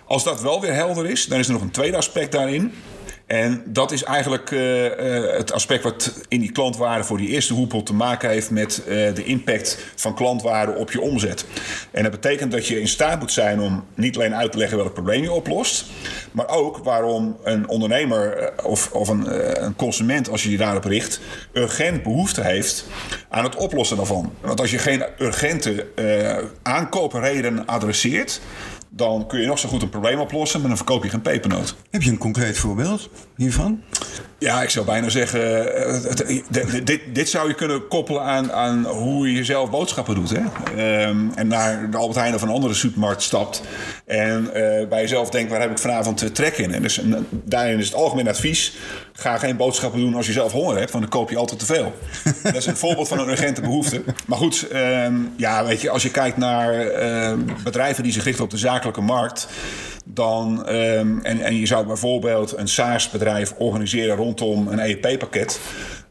Als 0.10 0.24
dat 0.24 0.42
wel 0.42 0.62
weer 0.62 0.74
helder 0.74 1.10
is, 1.10 1.26
dan 1.26 1.40
is 1.40 1.48
er 1.48 1.54
nog 1.54 1.62
een 1.62 1.72
tweede 1.72 1.98
aspect 1.98 2.32
daarin. 2.32 2.74
En 3.26 3.64
dat 3.66 3.92
is 3.92 4.04
eigenlijk 4.04 4.52
uh, 4.52 4.84
uh, 4.84 4.92
het 5.38 5.52
aspect 5.52 5.84
wat 5.84 6.14
in 6.28 6.40
die 6.40 6.52
klantwaarde 6.52 7.04
voor 7.04 7.18
die 7.18 7.28
eerste 7.28 7.54
hoepel 7.54 7.84
te 7.84 7.94
maken 7.94 8.30
heeft 8.30 8.52
met 8.52 8.82
uh, 8.88 9.14
de 9.14 9.24
impact 9.24 9.78
van 9.96 10.16
klantwaarde 10.16 10.76
op 10.76 10.92
je 10.92 11.02
omzet. 11.02 11.46
En 11.92 12.04
dat 12.04 12.12
betekent 12.12 12.52
dat 12.52 12.68
je 12.68 12.80
in 12.80 12.88
staat 12.88 13.20
moet 13.20 13.32
zijn 13.32 13.60
om 13.60 13.86
niet 13.96 14.16
alleen 14.16 14.36
uit 14.36 14.52
te 14.52 14.58
leggen 14.58 14.78
welk 14.78 14.94
probleem 14.94 15.22
je 15.22 15.32
oplost, 15.32 15.86
maar 16.32 16.50
ook 16.50 16.78
waarom 16.78 17.38
een 17.44 17.68
ondernemer 17.68 18.54
of, 18.64 18.92
of 18.92 19.08
een, 19.08 19.64
een, 19.64 19.76
consument, 19.76 20.30
als 20.30 20.44
je 20.44 20.52
je 20.52 20.58
daarop 20.58 20.84
richt, 20.84 21.20
urgent 21.54 22.04
behoefte 22.04 22.42
heeft 22.42 22.86
aan 23.30 23.44
het 23.44 23.56
oplossen 23.56 23.98
daarvan. 23.98 24.34
Want 24.42 24.60
als 24.60 24.72
je 24.72 24.78
geen 24.78 25.04
urgente 25.20 25.86
aankoopreden 26.62 27.66
adresseert, 27.66 28.42
dan 28.90 29.28
kun 29.28 29.40
je 29.40 29.48
nog 29.48 29.60
zo 29.60 29.70
goed 29.70 29.82
een 29.82 29.90
probleem 29.90 30.20
oplossen, 30.20 30.60
maar 30.60 30.68
dan 30.68 30.78
verkoop 30.78 31.04
je 31.04 31.10
geen 31.10 31.22
pepernoot. 31.22 31.76
Heb 31.90 32.02
je 32.02 32.10
een 32.10 32.18
concreet 32.18 32.58
voorbeeld 32.58 33.10
hiervan? 33.36 33.82
Ja, 34.40 34.62
ik 34.62 34.70
zou 34.70 34.86
bijna 34.86 35.10
zeggen, 35.10 35.76
eh, 35.76 36.84
dit, 36.84 37.02
dit 37.14 37.30
zou 37.30 37.48
je 37.48 37.54
kunnen 37.54 37.88
koppelen 37.88 38.22
aan, 38.22 38.52
aan 38.52 38.86
hoe 38.86 39.32
je 39.32 39.44
zelf 39.44 39.70
boodschappen 39.70 40.16
doet. 40.16 40.30
Hè? 40.30 40.42
Ehm, 40.78 41.18
en 41.36 41.48
naar 41.48 41.92
de 41.92 41.98
Albert 41.98 42.20
Heijn 42.20 42.36
of 42.36 42.42
een 42.42 42.50
andere 42.50 42.74
supermarkt 42.74 43.22
stapt 43.22 43.62
en 44.06 44.44
uh, 44.44 44.52
bij 44.88 45.02
jezelf 45.02 45.30
denkt, 45.30 45.52
waar 45.52 45.62
heb 45.62 45.72
ik 45.72 45.78
vanavond 45.78 46.36
trek 46.36 46.58
in? 46.58 46.74
En 46.74 46.82
dus 46.82 47.02
daarin 47.32 47.80
is 47.80 47.86
het 47.86 47.96
algemeen 47.96 48.28
advies, 48.28 48.74
ga 49.14 49.38
geen 49.38 49.58
boodschappen 49.58 50.00
doen 50.00 50.16
als 50.16 50.26
je 50.26 50.32
zelf 50.32 50.52
honger 50.52 50.78
hebt, 50.78 50.92
want 50.92 51.04
dan 51.04 51.14
koop 51.20 51.30
je 51.30 51.38
altijd 51.38 51.60
te 51.60 51.66
veel. 51.66 51.94
dat 52.44 52.56
is 52.56 52.66
een 52.66 52.78
voorbeeld 52.78 53.08
van 53.08 53.20
een 53.20 53.30
urgente 53.30 53.62
behoefte. 53.62 54.04
Maar 54.26 54.38
goed, 54.38 54.68
ehm, 54.68 55.16
ja, 55.36 55.66
weet 55.66 55.82
je, 55.82 55.90
als 55.90 56.04
je 56.04 56.12
kijkt 56.12 56.38
naar 56.38 56.80
ehm, 56.80 57.40
bedrijven 57.64 58.04
die 58.04 58.12
zich 58.12 58.24
richten 58.24 58.44
op 58.44 58.50
de 58.50 58.58
zakelijke 58.80 59.02
markt 59.02 59.48
dan, 60.14 60.70
um, 60.70 61.20
en, 61.24 61.42
en 61.42 61.56
je 61.56 61.66
zou 61.66 61.86
bijvoorbeeld 61.86 62.58
een 62.58 62.68
SaaS-bedrijf 62.68 63.54
organiseren 63.58 64.16
rondom 64.16 64.68
een 64.68 64.80
EEP-pakket. 64.80 65.60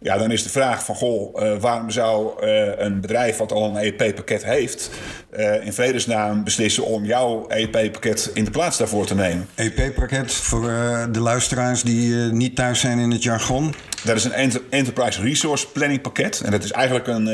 Ja, 0.00 0.18
dan 0.18 0.30
is 0.30 0.42
de 0.42 0.48
vraag 0.48 0.84
van, 0.84 0.94
goh, 0.94 1.42
uh, 1.42 1.56
waarom 1.60 1.90
zou 1.90 2.44
uh, 2.44 2.70
een 2.76 3.00
bedrijf 3.00 3.36
wat 3.36 3.52
al 3.52 3.64
een 3.64 3.76
EEP-pakket 3.76 4.44
heeft... 4.44 4.90
Uh, 5.38 5.64
in 5.64 5.72
vredesnaam 5.72 6.44
beslissen 6.44 6.84
om 6.84 7.04
jouw 7.04 7.44
EEP-pakket 7.48 8.30
in 8.34 8.44
de 8.44 8.50
plaats 8.50 8.78
daarvoor 8.78 9.06
te 9.06 9.14
nemen? 9.14 9.48
EEP-pakket 9.54 10.32
voor 10.32 10.62
de 11.12 11.20
luisteraars 11.20 11.82
die 11.82 12.14
niet 12.14 12.56
thuis 12.56 12.80
zijn 12.80 12.98
in 12.98 13.10
het 13.10 13.22
jargon? 13.22 13.74
Dat 14.04 14.16
is 14.16 14.24
een 14.24 14.62
Enterprise 14.70 15.22
Resource 15.22 15.68
Planning 15.68 16.00
pakket. 16.00 16.40
En 16.40 16.50
dat 16.50 16.64
is 16.64 16.70
eigenlijk 16.70 17.06
een, 17.06 17.26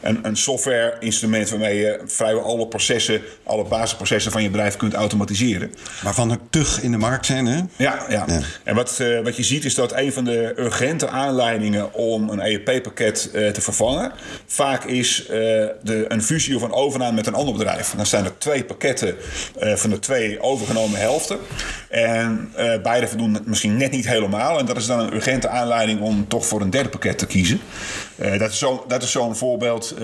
een, 0.00 0.18
een 0.22 0.36
software-instrument 0.36 1.50
waarmee 1.50 1.76
je 1.76 2.00
vrijwel 2.04 2.42
alle 2.42 2.68
processen, 2.68 3.20
alle 3.44 3.64
basisprocessen 3.64 4.32
van 4.32 4.42
je 4.42 4.50
bedrijf 4.50 4.76
kunt 4.76 4.94
automatiseren. 4.94 5.70
Waarvan 6.02 6.30
er 6.30 6.38
tug 6.50 6.82
in 6.82 6.90
de 6.90 6.98
markt 6.98 7.26
zijn, 7.26 7.46
hè? 7.46 7.56
Ja, 7.76 8.04
ja. 8.08 8.24
ja. 8.26 8.40
En 8.64 8.74
wat, 8.74 9.02
wat 9.22 9.36
je 9.36 9.42
ziet 9.42 9.64
is 9.64 9.74
dat 9.74 9.92
een 9.92 10.12
van 10.12 10.24
de 10.24 10.54
urgente 10.56 11.08
aanleidingen 11.08 11.94
om 11.94 12.28
een 12.28 12.40
EEP-pakket 12.40 13.30
uh, 13.34 13.48
te 13.48 13.60
vervangen. 13.60 14.12
Vaak 14.46 14.84
is 14.84 15.22
uh, 15.22 15.28
de, 15.82 16.04
een 16.08 16.22
fusie 16.22 16.56
of 16.56 16.62
een 16.62 16.72
overname 16.72 17.14
met 17.14 17.26
een 17.26 17.34
ander 17.34 17.54
bedrijf. 17.54 17.94
Dan 17.96 18.06
zijn 18.06 18.24
er 18.24 18.38
twee 18.38 18.64
pakketten 18.64 19.14
van 19.58 19.90
de 19.90 19.98
twee 19.98 20.40
overgenomen 20.40 21.00
helften. 21.00 21.38
En 21.88 22.52
beide 22.82 23.08
voldoen 23.08 23.38
misschien 23.44 23.76
net 23.76 23.90
niet 23.90 24.08
helemaal. 24.08 24.58
En 24.58 24.66
dat 24.66 24.76
is 24.76 24.86
dan 24.86 25.00
een 25.00 25.14
urgente 25.14 25.48
aanleiding 25.48 26.00
om 26.00 26.28
toch 26.28 26.46
voor 26.46 26.60
een 26.60 26.70
derde 26.70 26.88
pakket 26.88 27.18
te 27.18 27.26
kiezen. 27.26 27.60
Dat 28.88 29.02
is 29.02 29.10
zo'n 29.10 29.34
zo 29.34 29.34
voorbeeld 29.34 29.94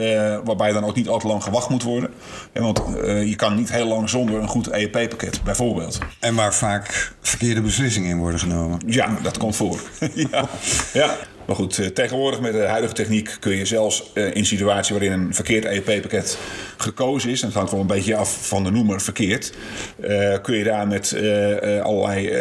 waarbij 0.44 0.72
dan 0.72 0.84
ook 0.84 0.94
niet 0.94 1.08
al 1.08 1.18
te 1.18 1.26
lang 1.26 1.42
gewacht 1.42 1.68
moet 1.68 1.82
worden. 1.82 2.10
want 2.52 2.80
je 3.02 3.36
kan 3.36 3.54
niet 3.54 3.72
heel 3.72 3.86
lang 3.86 4.08
zonder 4.08 4.40
een 4.40 4.48
goed 4.48 4.72
EEP-pakket, 4.72 5.42
bijvoorbeeld. 5.44 5.98
En 6.20 6.34
waar 6.34 6.54
vaak 6.54 7.12
verkeerde 7.20 7.60
beslissingen 7.60 8.10
in 8.10 8.18
worden 8.18 8.40
genomen. 8.40 8.80
Ja, 8.86 9.18
dat 9.22 9.38
komt 9.38 9.56
voor. 9.56 9.80
ja. 10.30 10.48
ja. 10.92 11.16
Maar 11.48 11.56
goed, 11.56 11.78
eh, 11.78 11.86
tegenwoordig 11.86 12.40
met 12.40 12.52
de 12.52 12.62
huidige 12.62 12.94
techniek 12.94 13.36
kun 13.40 13.56
je 13.56 13.64
zelfs 13.64 14.10
uh, 14.14 14.34
in 14.34 14.46
situatie 14.46 14.94
waarin 14.98 15.12
een 15.12 15.34
verkeerd 15.34 15.64
EEP-pakket 15.64 16.38
gekozen 16.76 17.30
is, 17.30 17.40
en 17.40 17.46
het 17.46 17.56
hangt 17.56 17.70
wel 17.70 17.80
een 17.80 17.86
beetje 17.86 18.16
af 18.16 18.46
van 18.48 18.64
de 18.64 18.70
noemer 18.70 19.00
verkeerd, 19.00 19.52
uh, 20.00 20.36
kun 20.42 20.56
je 20.56 20.64
daar 20.64 20.86
met 20.86 21.16
allerlei, 21.82 22.32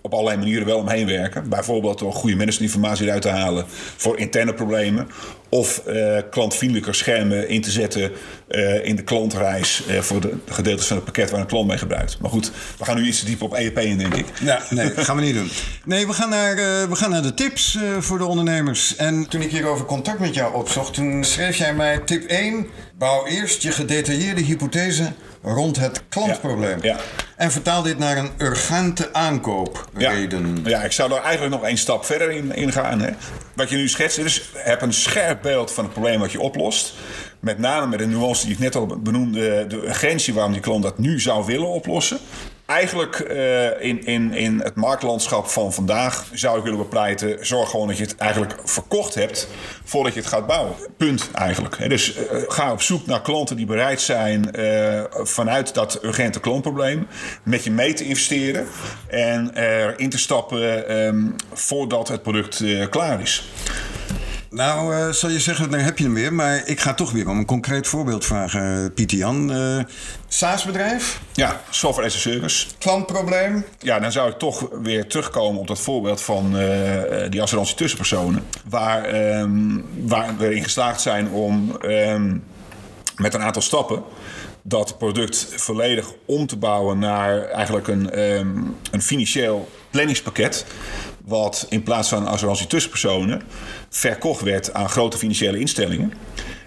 op 0.00 0.12
allerlei 0.12 0.36
manieren 0.36 0.66
wel 0.66 0.78
omheen 0.78 1.06
werken. 1.06 1.48
Bijvoorbeeld 1.48 1.98
door 1.98 2.12
goede 2.12 2.36
managementinformatie 2.36 3.06
eruit 3.06 3.22
te 3.22 3.28
halen 3.28 3.64
voor 3.96 4.18
interne 4.18 4.54
problemen. 4.54 5.08
Of 5.48 5.82
uh, 5.86 6.18
klantvriendelijker 6.30 6.94
schermen 6.94 7.48
in 7.48 7.62
te 7.62 7.70
zetten 7.70 8.12
uh, 8.48 8.84
in 8.84 8.96
de 8.96 9.02
klantreis 9.02 9.82
uh, 9.88 10.00
voor 10.00 10.20
de 10.20 10.34
gedeeltes 10.48 10.86
van 10.86 10.96
het 10.96 11.04
pakket 11.04 11.30
waar 11.30 11.40
een 11.40 11.46
klant 11.46 11.66
mee 11.66 11.78
gebruikt. 11.78 12.18
Maar 12.20 12.30
goed, 12.30 12.50
we 12.78 12.84
gaan 12.84 12.96
nu 12.96 13.06
iets 13.06 13.18
te 13.20 13.26
diep 13.26 13.42
op 13.42 13.54
EEP 13.54 13.78
in, 13.78 13.98
denk 13.98 14.14
ik. 14.14 14.26
Ja, 14.40 14.62
nee, 14.70 14.94
dat 14.94 15.04
gaan 15.04 15.16
we 15.16 15.22
niet 15.22 15.34
doen. 15.34 15.50
Nee, 15.84 16.06
we 16.06 16.12
gaan 16.12 16.28
naar, 16.28 16.56
we 16.88 16.96
gaan 16.96 17.10
naar 17.10 17.22
de 17.22 17.34
tips 17.34 17.78
voor 17.98 18.18
de 18.18 18.24
ondernemers. 18.24 18.96
En 18.96 19.28
toen 19.28 19.40
ik 19.40 19.50
hierover 19.50 19.84
contact 19.84 20.18
met 20.18 20.34
jou 20.34 20.54
opzocht, 20.54 20.94
toen 20.94 21.24
schreef 21.24 21.56
jij 21.56 21.74
mij 21.74 21.98
tip 21.98 22.24
1. 22.24 22.66
Bouw 22.98 23.26
eerst 23.26 23.62
je 23.62 23.70
gedetailleerde 23.70 24.42
hypothese 24.42 25.12
rond 25.42 25.76
het 25.76 26.02
klantprobleem. 26.08 26.78
Ja, 26.82 26.94
ja. 26.94 27.00
En 27.38 27.50
vertaal 27.50 27.82
dit 27.82 27.98
naar 27.98 28.16
een 28.16 28.30
urgente 28.38 29.12
aankoopreden. 29.12 30.58
Ja, 30.64 30.70
ja, 30.70 30.82
ik 30.82 30.92
zou 30.92 31.12
er 31.12 31.22
eigenlijk 31.22 31.54
nog 31.54 31.64
één 31.64 31.78
stap 31.78 32.04
verder 32.04 32.30
in, 32.30 32.54
in 32.54 32.72
gaan. 32.72 33.00
Hè. 33.00 33.10
Wat 33.54 33.70
je 33.70 33.76
nu 33.76 33.88
schetst 33.88 34.18
is, 34.18 34.50
heb 34.54 34.82
een 34.82 34.92
scherp 34.92 35.42
beeld 35.42 35.72
van 35.72 35.84
het 35.84 35.92
probleem 35.92 36.20
wat 36.20 36.32
je 36.32 36.40
oplost. 36.40 36.94
Met 37.40 37.58
name 37.58 37.86
met 37.86 37.98
de 37.98 38.06
nuance 38.06 38.44
die 38.44 38.54
ik 38.54 38.60
net 38.60 38.76
al 38.76 38.86
benoemde, 38.86 39.66
de 39.66 39.86
urgentie 39.86 40.34
waarom 40.34 40.52
die 40.52 40.60
klant 40.60 40.82
dat 40.82 40.98
nu 40.98 41.20
zou 41.20 41.46
willen 41.46 41.68
oplossen 41.68 42.18
eigenlijk 42.68 43.28
uh, 43.30 43.80
in, 43.80 44.04
in, 44.06 44.32
in 44.32 44.60
het 44.60 44.74
marktlandschap 44.74 45.46
van 45.46 45.72
vandaag 45.72 46.26
zou 46.32 46.58
ik 46.58 46.64
willen 46.64 46.78
bepleiten: 46.78 47.46
zorg 47.46 47.70
gewoon 47.70 47.86
dat 47.88 47.96
je 47.96 48.02
het 48.02 48.16
eigenlijk 48.16 48.54
verkocht 48.64 49.14
hebt 49.14 49.48
voordat 49.84 50.14
je 50.14 50.20
het 50.20 50.28
gaat 50.28 50.46
bouwen. 50.46 50.74
Punt 50.96 51.30
eigenlijk. 51.34 51.88
Dus 51.88 52.16
uh, 52.16 52.22
ga 52.48 52.72
op 52.72 52.82
zoek 52.82 53.06
naar 53.06 53.22
klanten 53.22 53.56
die 53.56 53.66
bereid 53.66 54.00
zijn 54.00 54.48
uh, 54.58 55.04
vanuit 55.10 55.74
dat 55.74 56.04
urgente 56.04 56.40
klantprobleem 56.40 57.06
met 57.42 57.64
je 57.64 57.70
mee 57.70 57.92
te 57.92 58.04
investeren 58.04 58.66
en 59.06 59.50
erin 59.54 60.10
te 60.10 60.18
stappen 60.18 60.96
um, 61.06 61.34
voordat 61.52 62.08
het 62.08 62.22
product 62.22 62.64
klaar 62.90 63.20
is. 63.20 63.50
Nou, 64.50 64.94
uh, 64.94 65.08
zal 65.10 65.30
je 65.30 65.40
zeggen, 65.40 65.70
dan 65.70 65.80
heb 65.80 65.98
je 65.98 66.04
hem 66.04 66.14
weer. 66.14 66.32
Maar 66.32 66.62
ik 66.66 66.80
ga 66.80 66.94
toch 66.94 67.12
weer 67.12 67.28
om 67.28 67.38
een 67.38 67.46
concreet 67.46 67.86
voorbeeld 67.86 68.24
vragen, 68.24 68.92
Pieter 68.94 69.18
Jan. 69.18 69.52
Uh, 69.52 69.84
SaaS-bedrijf? 70.28 71.20
Ja, 71.32 71.60
software 71.70 72.08
as 72.08 72.14
a 72.14 72.18
service. 72.18 72.66
Klantprobleem? 72.78 73.64
Ja, 73.78 73.98
dan 73.98 74.12
zou 74.12 74.30
ik 74.30 74.38
toch 74.38 74.68
weer 74.82 75.06
terugkomen 75.06 75.60
op 75.60 75.66
dat 75.66 75.80
voorbeeld 75.80 76.20
van 76.20 76.56
uh, 76.56 76.62
die 77.28 77.42
assurantie 77.42 77.76
tussenpersonen. 77.76 78.44
Waar, 78.68 79.14
um, 79.40 79.84
waar 80.06 80.36
we 80.36 80.54
in 80.54 80.62
geslaagd 80.62 81.00
zijn 81.00 81.30
om 81.30 81.76
um, 81.82 82.44
met 83.16 83.34
een 83.34 83.42
aantal 83.42 83.62
stappen 83.62 84.02
dat 84.62 84.98
product 84.98 85.48
volledig 85.56 86.12
om 86.24 86.46
te 86.46 86.56
bouwen 86.56 86.98
naar 86.98 87.44
eigenlijk 87.44 87.88
een, 87.88 88.20
um, 88.20 88.76
een 88.90 89.02
financieel 89.02 89.68
planningspakket 89.90 90.66
wat 91.28 91.66
in 91.68 91.82
plaats 91.82 92.08
van 92.08 92.26
assurantie 92.26 92.66
tussenpersonen 92.66 93.42
verkocht 93.88 94.42
werd 94.42 94.74
aan 94.74 94.88
grote 94.88 95.18
financiële 95.18 95.58
instellingen. 95.58 96.12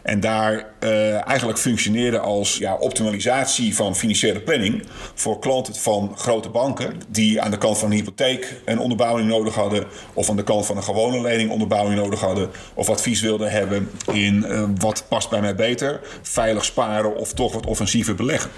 En 0.01 0.19
daar 0.19 0.65
uh, 0.79 1.27
eigenlijk 1.27 1.59
functioneerde 1.59 2.19
als 2.19 2.57
ja, 2.57 2.75
optimalisatie 2.75 3.75
van 3.75 3.95
financiële 3.95 4.41
planning 4.41 4.83
voor 5.13 5.39
klanten 5.39 5.75
van 5.75 6.13
grote 6.15 6.49
banken 6.49 7.01
die 7.07 7.41
aan 7.41 7.51
de 7.51 7.57
kant 7.57 7.77
van 7.77 7.91
een 7.91 7.97
hypotheek 7.97 8.61
een 8.65 8.79
onderbouwing 8.79 9.27
nodig 9.27 9.55
hadden, 9.55 9.85
of 10.13 10.29
aan 10.29 10.35
de 10.35 10.43
kant 10.43 10.65
van 10.65 10.77
een 10.77 10.83
gewone 10.83 11.21
lening 11.21 11.49
onderbouwing 11.49 11.95
nodig 11.95 12.19
hadden, 12.19 12.49
of 12.73 12.89
advies 12.89 13.21
wilden 13.21 13.51
hebben 13.51 13.89
in 14.11 14.45
uh, 14.47 14.63
wat 14.77 15.05
past 15.07 15.29
bij 15.29 15.41
mij 15.41 15.55
beter, 15.55 15.99
veilig 16.21 16.65
sparen 16.65 17.15
of 17.15 17.33
toch 17.33 17.53
wat 17.53 17.65
offensiever 17.65 18.15
beleggen. 18.15 18.49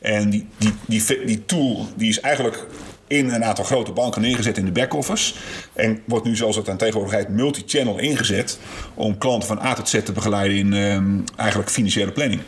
En 0.00 0.30
die, 0.30 0.48
die, 0.58 0.74
die, 0.86 1.24
die 1.24 1.44
tool 1.44 1.86
die 1.96 2.08
is 2.08 2.20
eigenlijk 2.20 2.66
in 3.10 3.30
een 3.30 3.44
aantal 3.44 3.64
grote 3.64 3.92
banken 3.92 4.22
neergezet 4.22 4.58
in 4.58 4.64
de 4.64 4.72
back-office. 4.72 5.34
En 5.74 6.02
wordt 6.04 6.24
nu, 6.24 6.36
zoals 6.36 6.56
het 6.56 6.68
aan 6.68 6.76
tegenwoordig 6.76 7.14
heet, 7.14 7.28
multi-channel 7.28 7.98
ingezet. 7.98 8.58
om 8.94 9.18
klanten 9.18 9.48
van 9.48 9.62
A 9.62 9.74
tot 9.74 9.88
Z 9.88 10.02
te 10.02 10.12
begeleiden 10.12 10.56
in 10.56 10.72
uh, 10.72 11.22
eigenlijk 11.36 11.70
financiële 11.70 12.12
planning. 12.12 12.40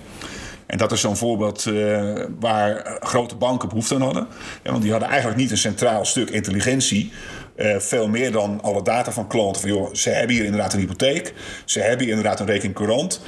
En 0.66 0.78
dat 0.78 0.92
is 0.92 1.00
zo'n 1.00 1.16
voorbeeld 1.16 1.64
uh, 1.66 2.24
waar 2.40 2.98
grote 3.00 3.34
banken 3.34 3.68
behoefte 3.68 3.94
aan 3.94 4.02
hadden. 4.02 4.26
Ja, 4.62 4.70
want 4.70 4.82
die 4.82 4.90
hadden 4.90 5.08
eigenlijk 5.08 5.40
niet 5.40 5.50
een 5.50 5.58
centraal 5.58 6.04
stuk 6.04 6.30
intelligentie. 6.30 7.12
Uh, 7.56 7.76
veel 7.78 8.08
meer 8.08 8.32
dan 8.32 8.60
alle 8.62 8.82
data 8.82 9.12
van 9.12 9.26
klanten. 9.26 9.68
Van, 9.68 9.96
ze 9.96 10.10
hebben 10.10 10.36
hier 10.36 10.44
inderdaad 10.44 10.72
een 10.72 10.80
hypotheek. 10.80 11.34
Ze 11.64 11.80
hebben 11.80 12.00
hier 12.00 12.14
inderdaad 12.14 12.40
een 12.40 12.46
rekening 12.46 12.74
courant. 12.74 13.20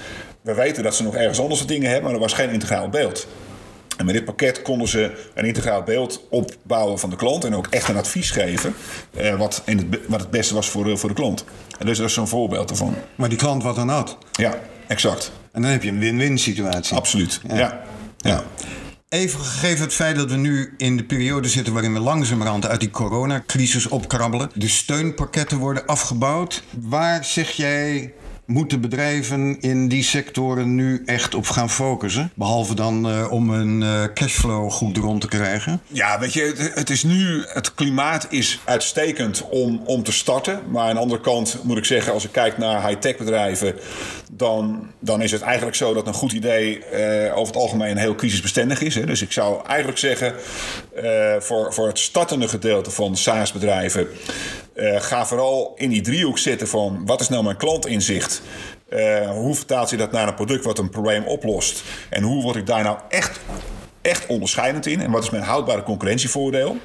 We 0.42 0.54
weten 0.54 0.82
dat 0.82 0.94
ze 0.94 1.02
nog 1.02 1.14
ergens 1.14 1.40
anders 1.40 1.66
dingen 1.66 1.86
hebben, 1.90 2.04
maar 2.04 2.14
er 2.14 2.20
was 2.20 2.32
geen 2.32 2.50
integraal 2.50 2.88
beeld. 2.88 3.26
En 3.96 4.04
met 4.04 4.14
dit 4.14 4.24
pakket 4.24 4.62
konden 4.62 4.88
ze 4.88 5.12
een 5.34 5.44
integraal 5.44 5.82
beeld 5.82 6.26
opbouwen 6.30 6.98
van 6.98 7.10
de 7.10 7.16
klant 7.16 7.44
en 7.44 7.54
ook 7.54 7.66
echt 7.70 7.88
een 7.88 7.96
advies 7.96 8.30
geven 8.30 8.74
eh, 9.16 9.34
wat, 9.38 9.62
in 9.64 9.76
het, 9.76 9.86
wat 10.08 10.20
het 10.20 10.30
beste 10.30 10.54
was 10.54 10.68
voor, 10.68 10.98
voor 10.98 11.08
de 11.08 11.14
klant. 11.14 11.44
En 11.78 11.86
dus 11.86 11.98
dat 11.98 12.06
is 12.06 12.14
zo'n 12.14 12.28
voorbeeld 12.28 12.70
ervan. 12.70 12.94
Maar 13.14 13.28
die 13.28 13.38
klant 13.38 13.62
wat 13.62 13.76
dan 13.76 13.88
had? 13.88 14.18
Ja, 14.32 14.58
exact. 14.86 15.32
En 15.52 15.62
dan 15.62 15.70
heb 15.70 15.82
je 15.82 15.88
een 15.88 15.98
win-win 15.98 16.38
situatie. 16.38 16.96
Absoluut, 16.96 17.40
ja. 17.48 17.56
ja. 17.56 17.82
ja. 18.16 18.44
Even 19.08 19.40
gegeven 19.40 19.84
het 19.84 19.94
feit 19.94 20.16
dat 20.16 20.30
we 20.30 20.36
nu 20.36 20.74
in 20.76 20.96
de 20.96 21.04
periode 21.04 21.48
zitten 21.48 21.72
waarin 21.72 21.92
we 21.92 22.00
langzamerhand 22.00 22.66
uit 22.66 22.80
die 22.80 22.90
coronacrisis 22.90 23.88
opkrabbelen. 23.88 24.50
De 24.54 24.68
steunpakketten 24.68 25.58
worden 25.58 25.86
afgebouwd. 25.86 26.62
Waar 26.80 27.24
zeg 27.24 27.50
jij 27.50 28.12
moeten 28.46 28.80
bedrijven 28.80 29.60
in 29.60 29.88
die 29.88 30.02
sectoren 30.02 30.74
nu 30.74 31.02
echt 31.06 31.34
op 31.34 31.46
gaan 31.46 31.70
focussen? 31.70 32.30
Behalve 32.34 32.74
dan 32.74 33.10
uh, 33.10 33.32
om 33.32 33.50
hun 33.50 33.80
uh, 33.80 34.04
cashflow 34.14 34.70
goed 34.70 34.96
rond 34.96 35.20
te 35.20 35.28
krijgen. 35.28 35.80
Ja, 35.86 36.18
weet 36.18 36.32
je, 36.32 36.42
het, 36.42 36.74
het, 36.74 36.90
is 36.90 37.02
nu, 37.02 37.44
het 37.46 37.74
klimaat 37.74 38.26
is 38.30 38.60
uitstekend 38.64 39.48
om, 39.48 39.82
om 39.84 40.02
te 40.02 40.12
starten. 40.12 40.60
Maar 40.70 40.88
aan 40.88 40.94
de 40.94 41.00
andere 41.00 41.20
kant 41.20 41.58
moet 41.62 41.76
ik 41.76 41.84
zeggen, 41.84 42.12
als 42.12 42.24
ik 42.24 42.32
kijk 42.32 42.58
naar 42.58 42.86
high-tech 42.86 43.16
bedrijven, 43.16 43.74
dan, 44.36 44.90
dan 44.98 45.22
is 45.22 45.30
het 45.30 45.42
eigenlijk 45.42 45.76
zo 45.76 45.94
dat 45.94 46.06
een 46.06 46.14
goed 46.14 46.32
idee 46.32 46.78
uh, 46.78 47.36
over 47.36 47.54
het 47.54 47.62
algemeen 47.62 47.96
heel 47.96 48.14
crisisbestendig 48.14 48.80
is. 48.80 48.94
Hè. 48.94 49.06
Dus 49.06 49.22
ik 49.22 49.32
zou 49.32 49.66
eigenlijk 49.66 49.98
zeggen, 49.98 50.34
voor, 51.38 51.72
voor 51.72 51.86
het 51.86 51.98
startende 51.98 52.48
gedeelte 52.48 52.90
van 52.90 53.16
SaaS-bedrijven, 53.16 54.08
ga 54.98 55.26
vooral 55.26 55.72
in 55.76 55.90
die 55.90 56.00
driehoek 56.00 56.38
zitten 56.38 56.68
van 56.68 57.02
wat 57.06 57.20
is 57.20 57.28
nou 57.28 57.44
mijn 57.44 57.56
klantinzicht? 57.56 58.42
Hoe 59.32 59.54
vertaalt 59.54 59.88
zich 59.88 59.98
dat 59.98 60.12
naar 60.12 60.28
een 60.28 60.34
product 60.34 60.64
wat 60.64 60.78
een 60.78 60.90
probleem 60.90 61.24
oplost? 61.24 61.82
En 62.10 62.22
hoe 62.22 62.42
word 62.42 62.56
ik 62.56 62.66
daar 62.66 62.82
nou 62.82 62.98
echt, 63.08 63.40
echt 64.04 64.26
onderscheidend 64.26 64.86
in? 64.86 65.00
En 65.00 65.10
wat 65.10 65.22
is 65.22 65.30
mijn 65.30 65.42
houdbare 65.42 65.82
concurrentievoordeel? 65.82 66.76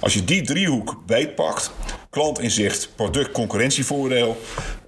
Als 0.00 0.14
je 0.14 0.24
die 0.24 0.42
driehoek 0.42 1.02
beetpakt, 1.06 1.70
klantinzicht, 2.10 2.88
product, 2.96 3.32
concurrentievoordeel... 3.32 4.40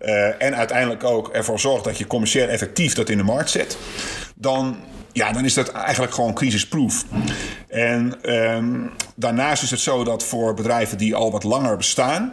Uh, 0.02 0.42
en 0.42 0.56
uiteindelijk 0.56 1.04
ook 1.04 1.28
ervoor 1.28 1.60
zorgt 1.60 1.84
dat 1.84 1.98
je 1.98 2.06
commercieel 2.06 2.48
effectief 2.48 2.94
dat 2.94 3.08
in 3.08 3.16
de 3.16 3.22
markt 3.22 3.50
zet... 3.50 3.76
dan, 4.34 4.76
ja, 5.12 5.32
dan 5.32 5.44
is 5.44 5.54
dat 5.54 5.68
eigenlijk 5.68 6.14
gewoon 6.14 6.34
crisisproof. 6.34 7.04
En 7.68 8.32
um, 8.34 8.90
daarnaast 9.16 9.62
is 9.62 9.70
het 9.70 9.80
zo 9.80 10.04
dat 10.04 10.24
voor 10.24 10.54
bedrijven 10.54 10.98
die 10.98 11.14
al 11.14 11.30
wat 11.30 11.42
langer 11.42 11.76
bestaan 11.76 12.32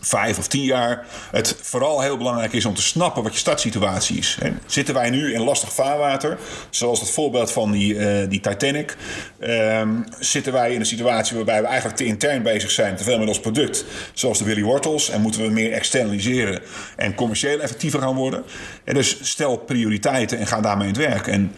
vijf 0.00 0.38
of 0.38 0.48
tien 0.48 0.64
jaar 0.64 1.06
het 1.30 1.56
vooral 1.62 2.00
heel 2.00 2.16
belangrijk 2.16 2.52
is 2.52 2.64
om 2.64 2.74
te 2.74 2.82
snappen 2.82 3.22
wat 3.22 3.32
je 3.32 3.38
startsituatie 3.38 4.18
is. 4.18 4.38
Zitten 4.66 4.94
wij 4.94 5.10
nu 5.10 5.34
in 5.34 5.40
lastig 5.40 5.72
vaarwater, 5.72 6.38
zoals 6.70 7.00
het 7.00 7.10
voorbeeld 7.10 7.52
van 7.52 7.70
die, 7.70 7.94
uh, 7.94 8.28
die 8.28 8.40
Titanic? 8.40 8.96
Um, 9.40 10.04
zitten 10.18 10.52
wij 10.52 10.72
in 10.72 10.80
een 10.80 10.86
situatie 10.86 11.36
waarbij 11.36 11.60
we 11.60 11.66
eigenlijk 11.66 11.96
te 11.96 12.04
intern 12.04 12.42
bezig 12.42 12.70
zijn, 12.70 12.96
te 12.96 13.04
veel 13.04 13.18
met 13.18 13.28
ons 13.28 13.40
product, 13.40 13.84
zoals 14.12 14.38
de 14.38 14.44
Willy 14.44 14.62
Wortels, 14.62 15.10
en 15.10 15.20
moeten 15.20 15.42
we 15.42 15.48
meer 15.48 15.72
externaliseren 15.72 16.60
en 16.96 17.14
commercieel 17.14 17.60
effectiever 17.60 18.00
gaan 18.00 18.14
worden? 18.14 18.44
En 18.84 18.94
dus 18.94 19.18
stel 19.22 19.56
prioriteiten 19.56 20.38
en 20.38 20.46
ga 20.46 20.60
daarmee 20.60 20.88
in 20.88 20.94
het 20.94 21.02
werk. 21.02 21.26
En 21.26 21.52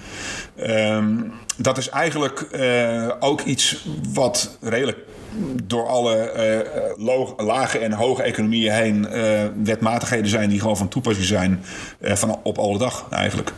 um, 0.57 1.33
dat 1.57 1.79
is 1.79 1.88
eigenlijk 1.88 2.46
uh, 2.53 3.12
ook 3.20 3.40
iets 3.40 3.87
wat 4.12 4.57
redelijk 4.61 4.98
door 5.64 5.87
alle 5.87 6.33
uh, 6.97 7.47
lage 7.47 7.79
en 7.79 7.93
hoge 7.93 8.23
economieën 8.23 8.73
heen 8.73 9.07
uh, 9.12 9.43
wetmatigheden 9.62 10.31
zijn 10.31 10.49
die 10.49 10.61
gewoon 10.61 10.77
van 10.77 10.88
toepassing 10.88 11.27
zijn 11.27 11.64
van 12.01 12.40
op 12.43 12.59
alle 12.59 12.79
dag 12.79 13.07
eigenlijk. 13.11 13.53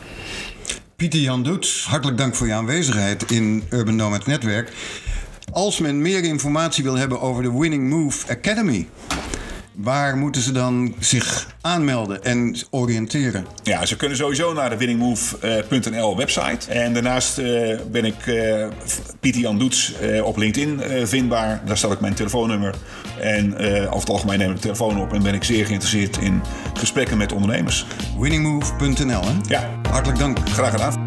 Pieter 0.95 1.19
Jan 1.19 1.43
Doets, 1.43 1.85
hartelijk 1.85 2.17
dank 2.17 2.35
voor 2.35 2.47
je 2.47 2.53
aanwezigheid 2.53 3.31
in 3.31 3.63
Urban 3.69 3.95
Nomad 3.95 4.25
Netwerk. 4.25 4.71
Als 5.51 5.79
men 5.79 6.01
meer 6.01 6.23
informatie 6.23 6.83
wil 6.83 6.97
hebben 6.97 7.21
over 7.21 7.43
de 7.43 7.59
Winning 7.59 7.89
Move 7.89 8.31
Academy, 8.31 8.87
Waar 9.75 10.17
moeten 10.17 10.41
ze 10.41 10.51
dan 10.51 10.95
zich 10.99 11.47
aanmelden 11.61 12.23
en 12.23 12.55
oriënteren? 12.69 13.45
Ja, 13.63 13.85
ze 13.85 13.95
kunnen 13.95 14.17
sowieso 14.17 14.53
naar 14.53 14.69
de 14.69 14.77
winningmove.nl 14.77 16.17
website. 16.17 16.71
En 16.71 16.93
daarnaast 16.93 17.37
uh, 17.37 17.79
ben 17.91 18.05
ik 18.05 18.25
uh, 18.25 18.67
Pieter 19.19 19.41
Jan 19.41 19.57
Doets 19.59 19.93
uh, 20.01 20.25
op 20.25 20.37
LinkedIn 20.37 20.81
vindbaar. 21.07 21.61
Daar 21.65 21.77
staat 21.77 21.91
ook 21.91 22.01
mijn 22.01 22.13
telefoonnummer. 22.13 22.75
En 23.19 23.57
over 23.87 23.99
het 23.99 24.09
algemeen 24.09 24.39
neem 24.39 24.49
ik 24.49 24.55
de 24.55 24.61
telefoon 24.61 25.01
op 25.01 25.13
en 25.13 25.23
ben 25.23 25.33
ik 25.33 25.43
zeer 25.43 25.65
geïnteresseerd 25.65 26.17
in 26.17 26.41
gesprekken 26.73 27.17
met 27.17 27.31
ondernemers. 27.31 27.85
Winningmove.nl, 28.19 29.21
hè? 29.25 29.33
Ja. 29.47 29.69
Hartelijk 29.89 30.19
dank. 30.19 30.49
Graag 30.49 30.71
gedaan. 30.71 31.02